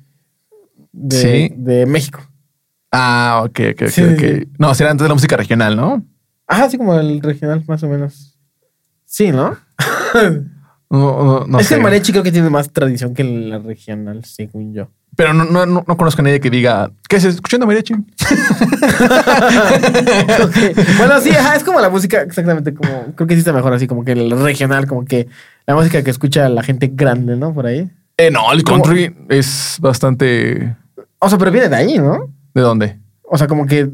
[0.91, 1.15] de,
[1.49, 1.53] Sí.
[1.57, 2.21] de México.
[2.91, 4.19] Ah, ok, ok, ok, Sí, ok.
[4.19, 4.47] sí.
[4.57, 6.03] No, será antes de la música regional, ¿no?
[6.47, 8.37] Ajá, así como el regional, más o menos.
[9.05, 9.55] Sí, ¿no?
[10.91, 11.75] No, no, no es sé.
[11.75, 14.89] que el mariachi creo que tiene más tradición que la regional, según yo.
[15.15, 17.93] Pero no, no, no, no conozco a nadie que diga, ¿qué es escuchando mariachi?
[20.97, 23.13] Bueno, sí, ajá, es como la música, exactamente como.
[23.15, 25.27] Creo que sí está mejor así, como que el regional, como que
[25.67, 27.53] la música que escucha la gente grande, ¿no?
[27.53, 27.87] Por ahí.
[28.17, 30.75] Eh, no, el country es bastante...
[31.19, 32.33] O sea, pero viene de ahí, ¿no?
[32.53, 32.97] ¿De dónde?
[33.23, 33.89] O sea, como que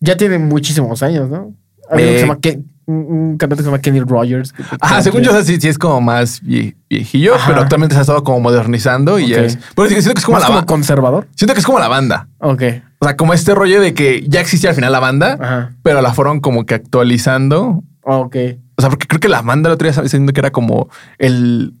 [0.00, 1.54] ya tiene muchísimos años, ¿no?
[1.90, 4.52] Hay uno que Eh, se llama Ken- un cantante que se llama Kenny Rogers.
[4.52, 7.46] que- Ajá, según que- yo, o sea, sí, sí es como más vie- viejillo, Ajá.
[7.48, 9.38] pero actualmente se ha estado como modernizando y Ok.
[9.38, 9.58] es...
[9.76, 10.66] Pero siento que es como más la como banda.
[10.66, 11.28] conservador.
[11.36, 12.28] Siento que es como la banda.
[12.38, 12.62] Ok.
[12.98, 15.72] O sea, como este rollo de que ya existía al final la banda, Ajá.
[15.82, 17.82] pero la fueron como que actualizando.
[18.02, 18.36] Ok.
[18.76, 20.88] O sea, porque creo que la banda el otro día estaba diciendo que era como
[21.18, 21.74] el...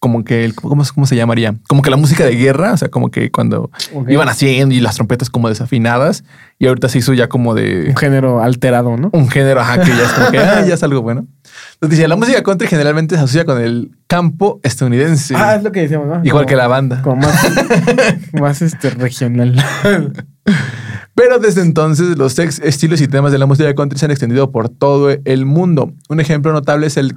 [0.00, 0.54] Como que el...
[0.54, 1.56] ¿Cómo, cómo se llamaría?
[1.66, 2.72] Como que la música de guerra.
[2.72, 3.70] O sea, como que cuando
[4.08, 6.22] iban haciendo y las trompetas como desafinadas.
[6.58, 7.86] Y ahorita se hizo ya como de...
[7.88, 9.10] Un género alterado, ¿no?
[9.12, 11.26] un género, ajá, que ya es como que ah, ya es algo bueno.
[11.74, 15.34] Entonces dice, la música country generalmente se asocia con el campo estadounidense.
[15.36, 16.16] Ah, es lo que decíamos, ¿no?
[16.24, 17.02] igual Como- que la banda.
[17.02, 17.46] Como más,
[18.32, 19.64] más este, regional.
[21.14, 24.52] Pero desde entonces los ex estilos y temas de la música country se han extendido
[24.52, 25.92] por todo el mundo.
[26.08, 27.16] Un ejemplo notable es el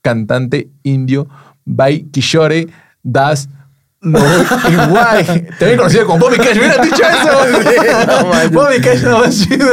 [0.00, 1.28] cantante indio
[1.64, 2.68] Bai Kishore
[3.02, 3.48] Das
[4.04, 5.24] Iguay,
[5.58, 6.56] también conocido como Bobby Cash.
[6.58, 7.02] Hubieran dicho
[8.06, 8.50] No eso.
[8.50, 9.66] Bobby Cash no más chido.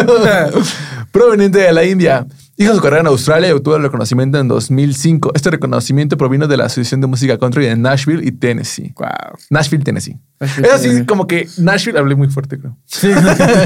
[1.12, 2.26] Proveniente de la India.
[2.56, 5.32] Hizo su carrera en Australia y obtuvo el reconocimiento en 2005.
[5.34, 8.94] Este reconocimiento provino de la Asociación de Música Country de Nashville y Tennessee.
[8.98, 9.08] wow.
[9.50, 10.18] Nashville, Tennessee.
[10.42, 11.06] Nashville, Es así Tennessee.
[11.06, 12.78] como que Nashville, hablé muy fuerte, creo.
[12.86, 13.08] Sí.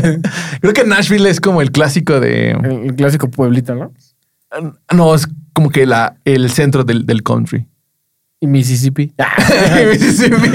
[0.62, 2.52] Creo que Nashville es como el clásico de.
[2.52, 3.92] el, el clásico pueblito, ¿no?
[4.94, 7.66] No, es como que la, el centro del, del country.
[8.44, 9.14] Y Mississippi.
[9.92, 10.50] Mississippi.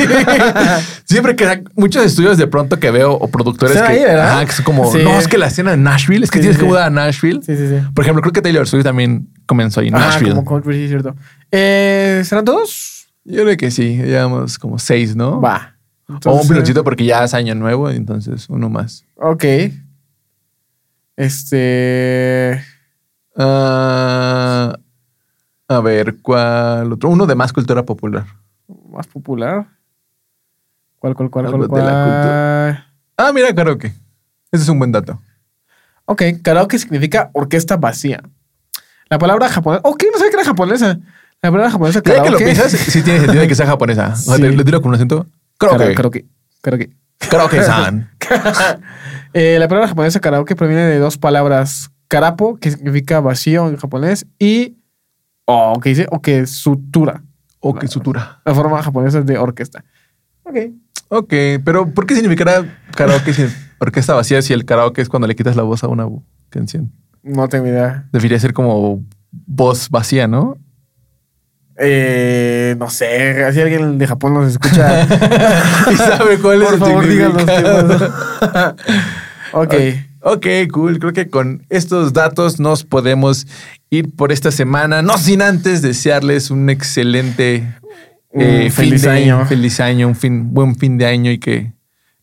[1.04, 4.30] Siempre que muchos estudios de pronto que veo o productores que, ahí, ¿verdad?
[4.32, 4.98] ajá, que son como, Sí.
[5.02, 6.90] no, es que la escena en Nashville, es que Sí, tienes sí, que mudar a
[6.90, 7.40] Nashville.
[7.42, 7.76] Sí, sí, sí.
[7.94, 10.34] Por ejemplo, creo que Taylor Swift también comenzó ahí en Ah, Nashville.
[10.34, 11.16] como country, sí, es cierto.
[11.50, 13.08] Eh, ¿Serán todos?
[13.24, 15.40] Yo creo que sí, llevamos como seis, ¿no?
[15.40, 15.76] Va.
[16.26, 19.04] o un piloncito porque ya es año nuevo, entonces uno más.
[19.16, 19.44] Ok.
[21.16, 22.62] Este.
[23.34, 24.76] Ah,
[25.68, 27.08] a ver, ¿cuál otro?
[27.10, 28.24] Uno de más cultura popular.
[28.90, 29.66] Más popular.
[30.98, 31.82] ¿Cuál, cuál, cuál, Algo cuál?
[31.84, 32.86] de la?
[33.16, 33.88] Ah, mira, karaoke.
[34.50, 35.20] Ese es un buen dato.
[36.06, 38.22] Ok, karaoke significa orquesta vacía.
[39.10, 39.82] La palabra japonesa.
[39.84, 40.98] Ok, no sabía que era japonesa.
[41.42, 42.44] La palabra japonesa Cada que karaoke.
[42.44, 44.12] lo piensas, sí tiene sentido de que sea japonesa.
[44.12, 44.42] O sea, Sí.
[44.42, 45.26] te- le tiro con un acento.
[45.58, 45.94] Karaoke.
[45.94, 46.26] Karaoke.
[46.62, 46.90] Karaoke.
[47.18, 47.60] Karaoke.
[47.60, 48.10] Karaoke-san.
[49.34, 51.90] Eh, la palabra japonesa karaoke proviene de dos palabras.
[52.08, 54.78] Karapo, que significa vacío en japonés, y
[55.50, 57.22] o que dice o que sutura.
[57.60, 58.40] O que sutura.
[58.44, 59.82] La forma japonesa de orquesta.
[60.42, 60.56] Ok.
[61.08, 61.32] Ok,
[61.64, 63.46] pero ¿por qué significará karaoke si
[63.78, 66.06] orquesta vacía si el karaoke es cuando le quitas la voz a una
[66.50, 66.92] canción?
[67.22, 68.06] No tengo idea.
[68.12, 70.58] Debería ser como voz vacía, ¿no?
[71.78, 75.04] Eh, no sé, si alguien de Japón nos escucha.
[75.90, 77.42] y sabe cuál es el favor, díganos
[79.52, 79.74] ok.
[80.32, 80.98] Ok, cool.
[80.98, 83.46] Creo que con estos datos nos podemos
[83.90, 85.02] ir por esta semana.
[85.02, 87.74] No sin antes desearles un excelente
[88.34, 89.46] eh, feliz fin de- año.
[89.46, 91.72] Feliz año, un fin, buen fin de año y que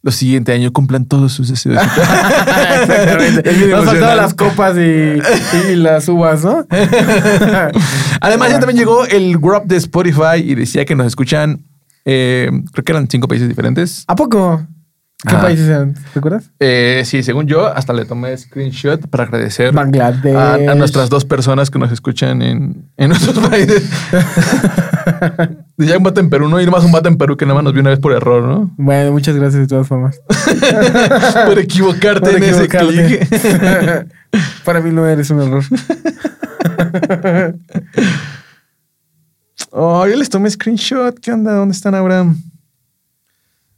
[0.03, 1.82] los siguientes años cumplan todos sus deseos.
[2.82, 3.68] Exactamente.
[3.70, 6.64] Nos faltaban las copas y, y las uvas, ¿no?
[8.22, 11.64] Además, ya también llegó el Grub de Spotify y decía que nos escuchan,
[12.06, 14.03] eh, creo que eran cinco países diferentes.
[14.08, 14.66] ¿A poco?
[15.28, 15.42] ¿Qué Ah.
[15.42, 15.94] países eran?
[16.14, 16.52] ¿Te acuerdas?
[16.60, 20.36] Eh, sí, según yo, hasta le tomé screenshot para agradecer Bangladesh.
[20.36, 23.90] a, a nuestras dos personas que nos escuchan en, en nuestros países.
[25.78, 26.62] Decía un vato en Perú, ¿no?
[26.62, 28.44] Y nomás un vato en Perú que nada más nos vio una vez por error,
[28.44, 28.74] ¿no?
[28.78, 30.20] Bueno, muchas gracias de todas formas.
[31.46, 33.16] por equivocarte Por en equivocarte.
[33.16, 34.12] ese clic.
[34.66, 35.64] Para mí no eres un error.
[39.72, 41.20] Oh, yo les tomé screenshot.
[41.20, 41.54] ¿Qué onda?
[41.54, 42.26] ¿Dónde están ahora?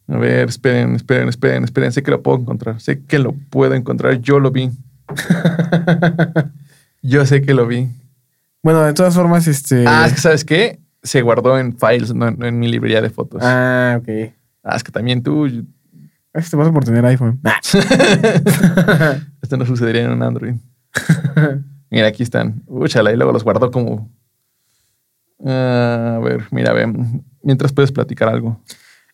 [0.09, 1.91] A ver, esperen, esperen, esperen, esperen.
[1.91, 2.79] Sé que lo puedo encontrar.
[2.79, 4.21] Sé que lo puedo encontrar.
[4.21, 4.71] Yo lo vi.
[7.01, 7.89] Yo sé que lo vi.
[8.63, 9.85] Bueno, de todas formas, este.
[9.87, 10.79] Ah, es que ¿sabes qué?
[11.03, 13.41] Se guardó en files, no, no en mi librería de fotos.
[13.43, 14.07] Ah, Ah, ok.
[14.75, 15.45] es que también tú.
[15.45, 17.39] Es que te vas por tener iPhone.
[19.41, 20.55] Esto no sucedería en un Android.
[21.89, 22.63] Mira, aquí están.
[22.67, 24.09] Úchala, y luego los guardó como.
[25.45, 26.91] Ah, a ver, mira, ve.
[27.43, 28.61] Mientras puedes platicar algo.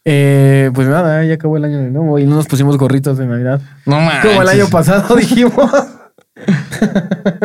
[0.06, 3.26] Eh, pues nada, ya acabó el año de nuevo y no nos pusimos gorritos de
[3.26, 3.62] Navidad.
[3.86, 5.72] No Como el año pasado dijimos.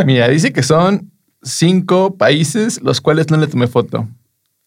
[0.05, 1.11] Mira, dice que son
[1.43, 4.09] cinco países los cuales no le tomé foto.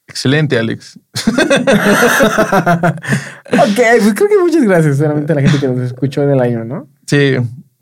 [0.07, 0.99] Excelente, Alex.
[1.27, 1.39] ok,
[3.53, 6.65] pues creo que muchas gracias solamente a la gente que nos escuchó en el año,
[6.65, 6.89] ¿no?
[7.07, 7.35] Sí.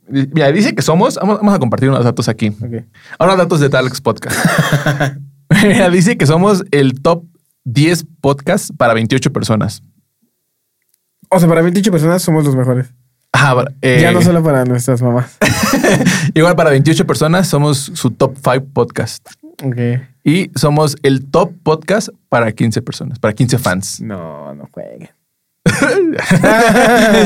[0.08, 1.16] Mira, dice que somos.
[1.16, 2.50] Vamos, vamos a compartir unos datos aquí.
[2.50, 2.84] Ok.
[3.18, 4.38] Ahora datos de Alex Podcast.
[5.64, 7.24] Mira, dice que somos el top
[7.66, 9.82] 10 podcast para 28 personas.
[11.30, 12.88] O sea, para 28 personas somos los mejores.
[13.32, 15.38] Para- eh, Ya no solo para nuestras mamás.
[16.34, 19.28] Igual para 28 personas somos su top 5 podcast.
[19.64, 19.78] Ok.
[20.24, 24.02] Y somos el top podcast para 15 personas, para 15 fans.
[24.02, 25.10] No, no jueguen.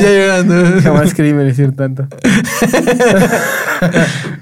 [0.00, 0.80] llorando.
[0.82, 2.02] Jamás creí merecer tanto.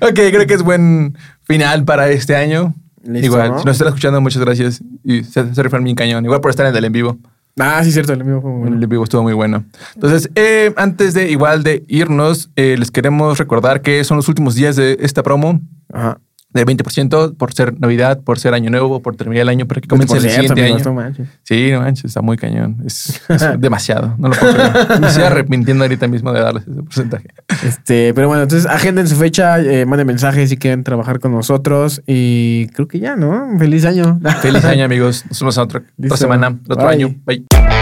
[0.00, 2.74] ok, creo que es buen final para este año.
[3.04, 3.58] Listo, Igual, ¿no?
[3.60, 4.80] si nos están escuchando, muchas gracias.
[5.04, 6.24] Y se, se bien cañón.
[6.24, 7.18] Igual por estar en el en vivo.
[7.58, 8.76] Ah, sí, cierto, el mío fue muy bueno.
[8.76, 9.64] El vivo estuvo muy bueno.
[9.94, 14.54] Entonces, eh, antes de igual de irnos, eh, les queremos recordar que son los últimos
[14.54, 15.60] días de esta promo
[15.92, 16.18] Ajá.
[16.52, 19.88] De 20% por ser Navidad, por ser Año Nuevo, por terminar el año para que
[19.88, 20.78] comience Por el siguiente año.
[20.84, 21.28] no manches.
[21.42, 22.78] Sí, no manches, está muy cañón.
[22.86, 24.14] Es, es demasiado.
[24.18, 25.00] No lo puedo creer.
[25.00, 27.28] Me estoy arrepintiendo ahorita mismo de darles ese porcentaje.
[27.64, 32.02] Este, pero bueno, entonces agenden su fecha, eh, manden mensajes si quieren trabajar con nosotros
[32.06, 33.58] y creo que ya, ¿no?
[33.58, 34.20] Feliz año.
[34.40, 35.24] Feliz año, amigos.
[35.28, 35.82] Nos vemos en otra,
[36.16, 36.94] semana, otro Bye.
[36.94, 37.14] año.
[37.24, 37.81] Bye.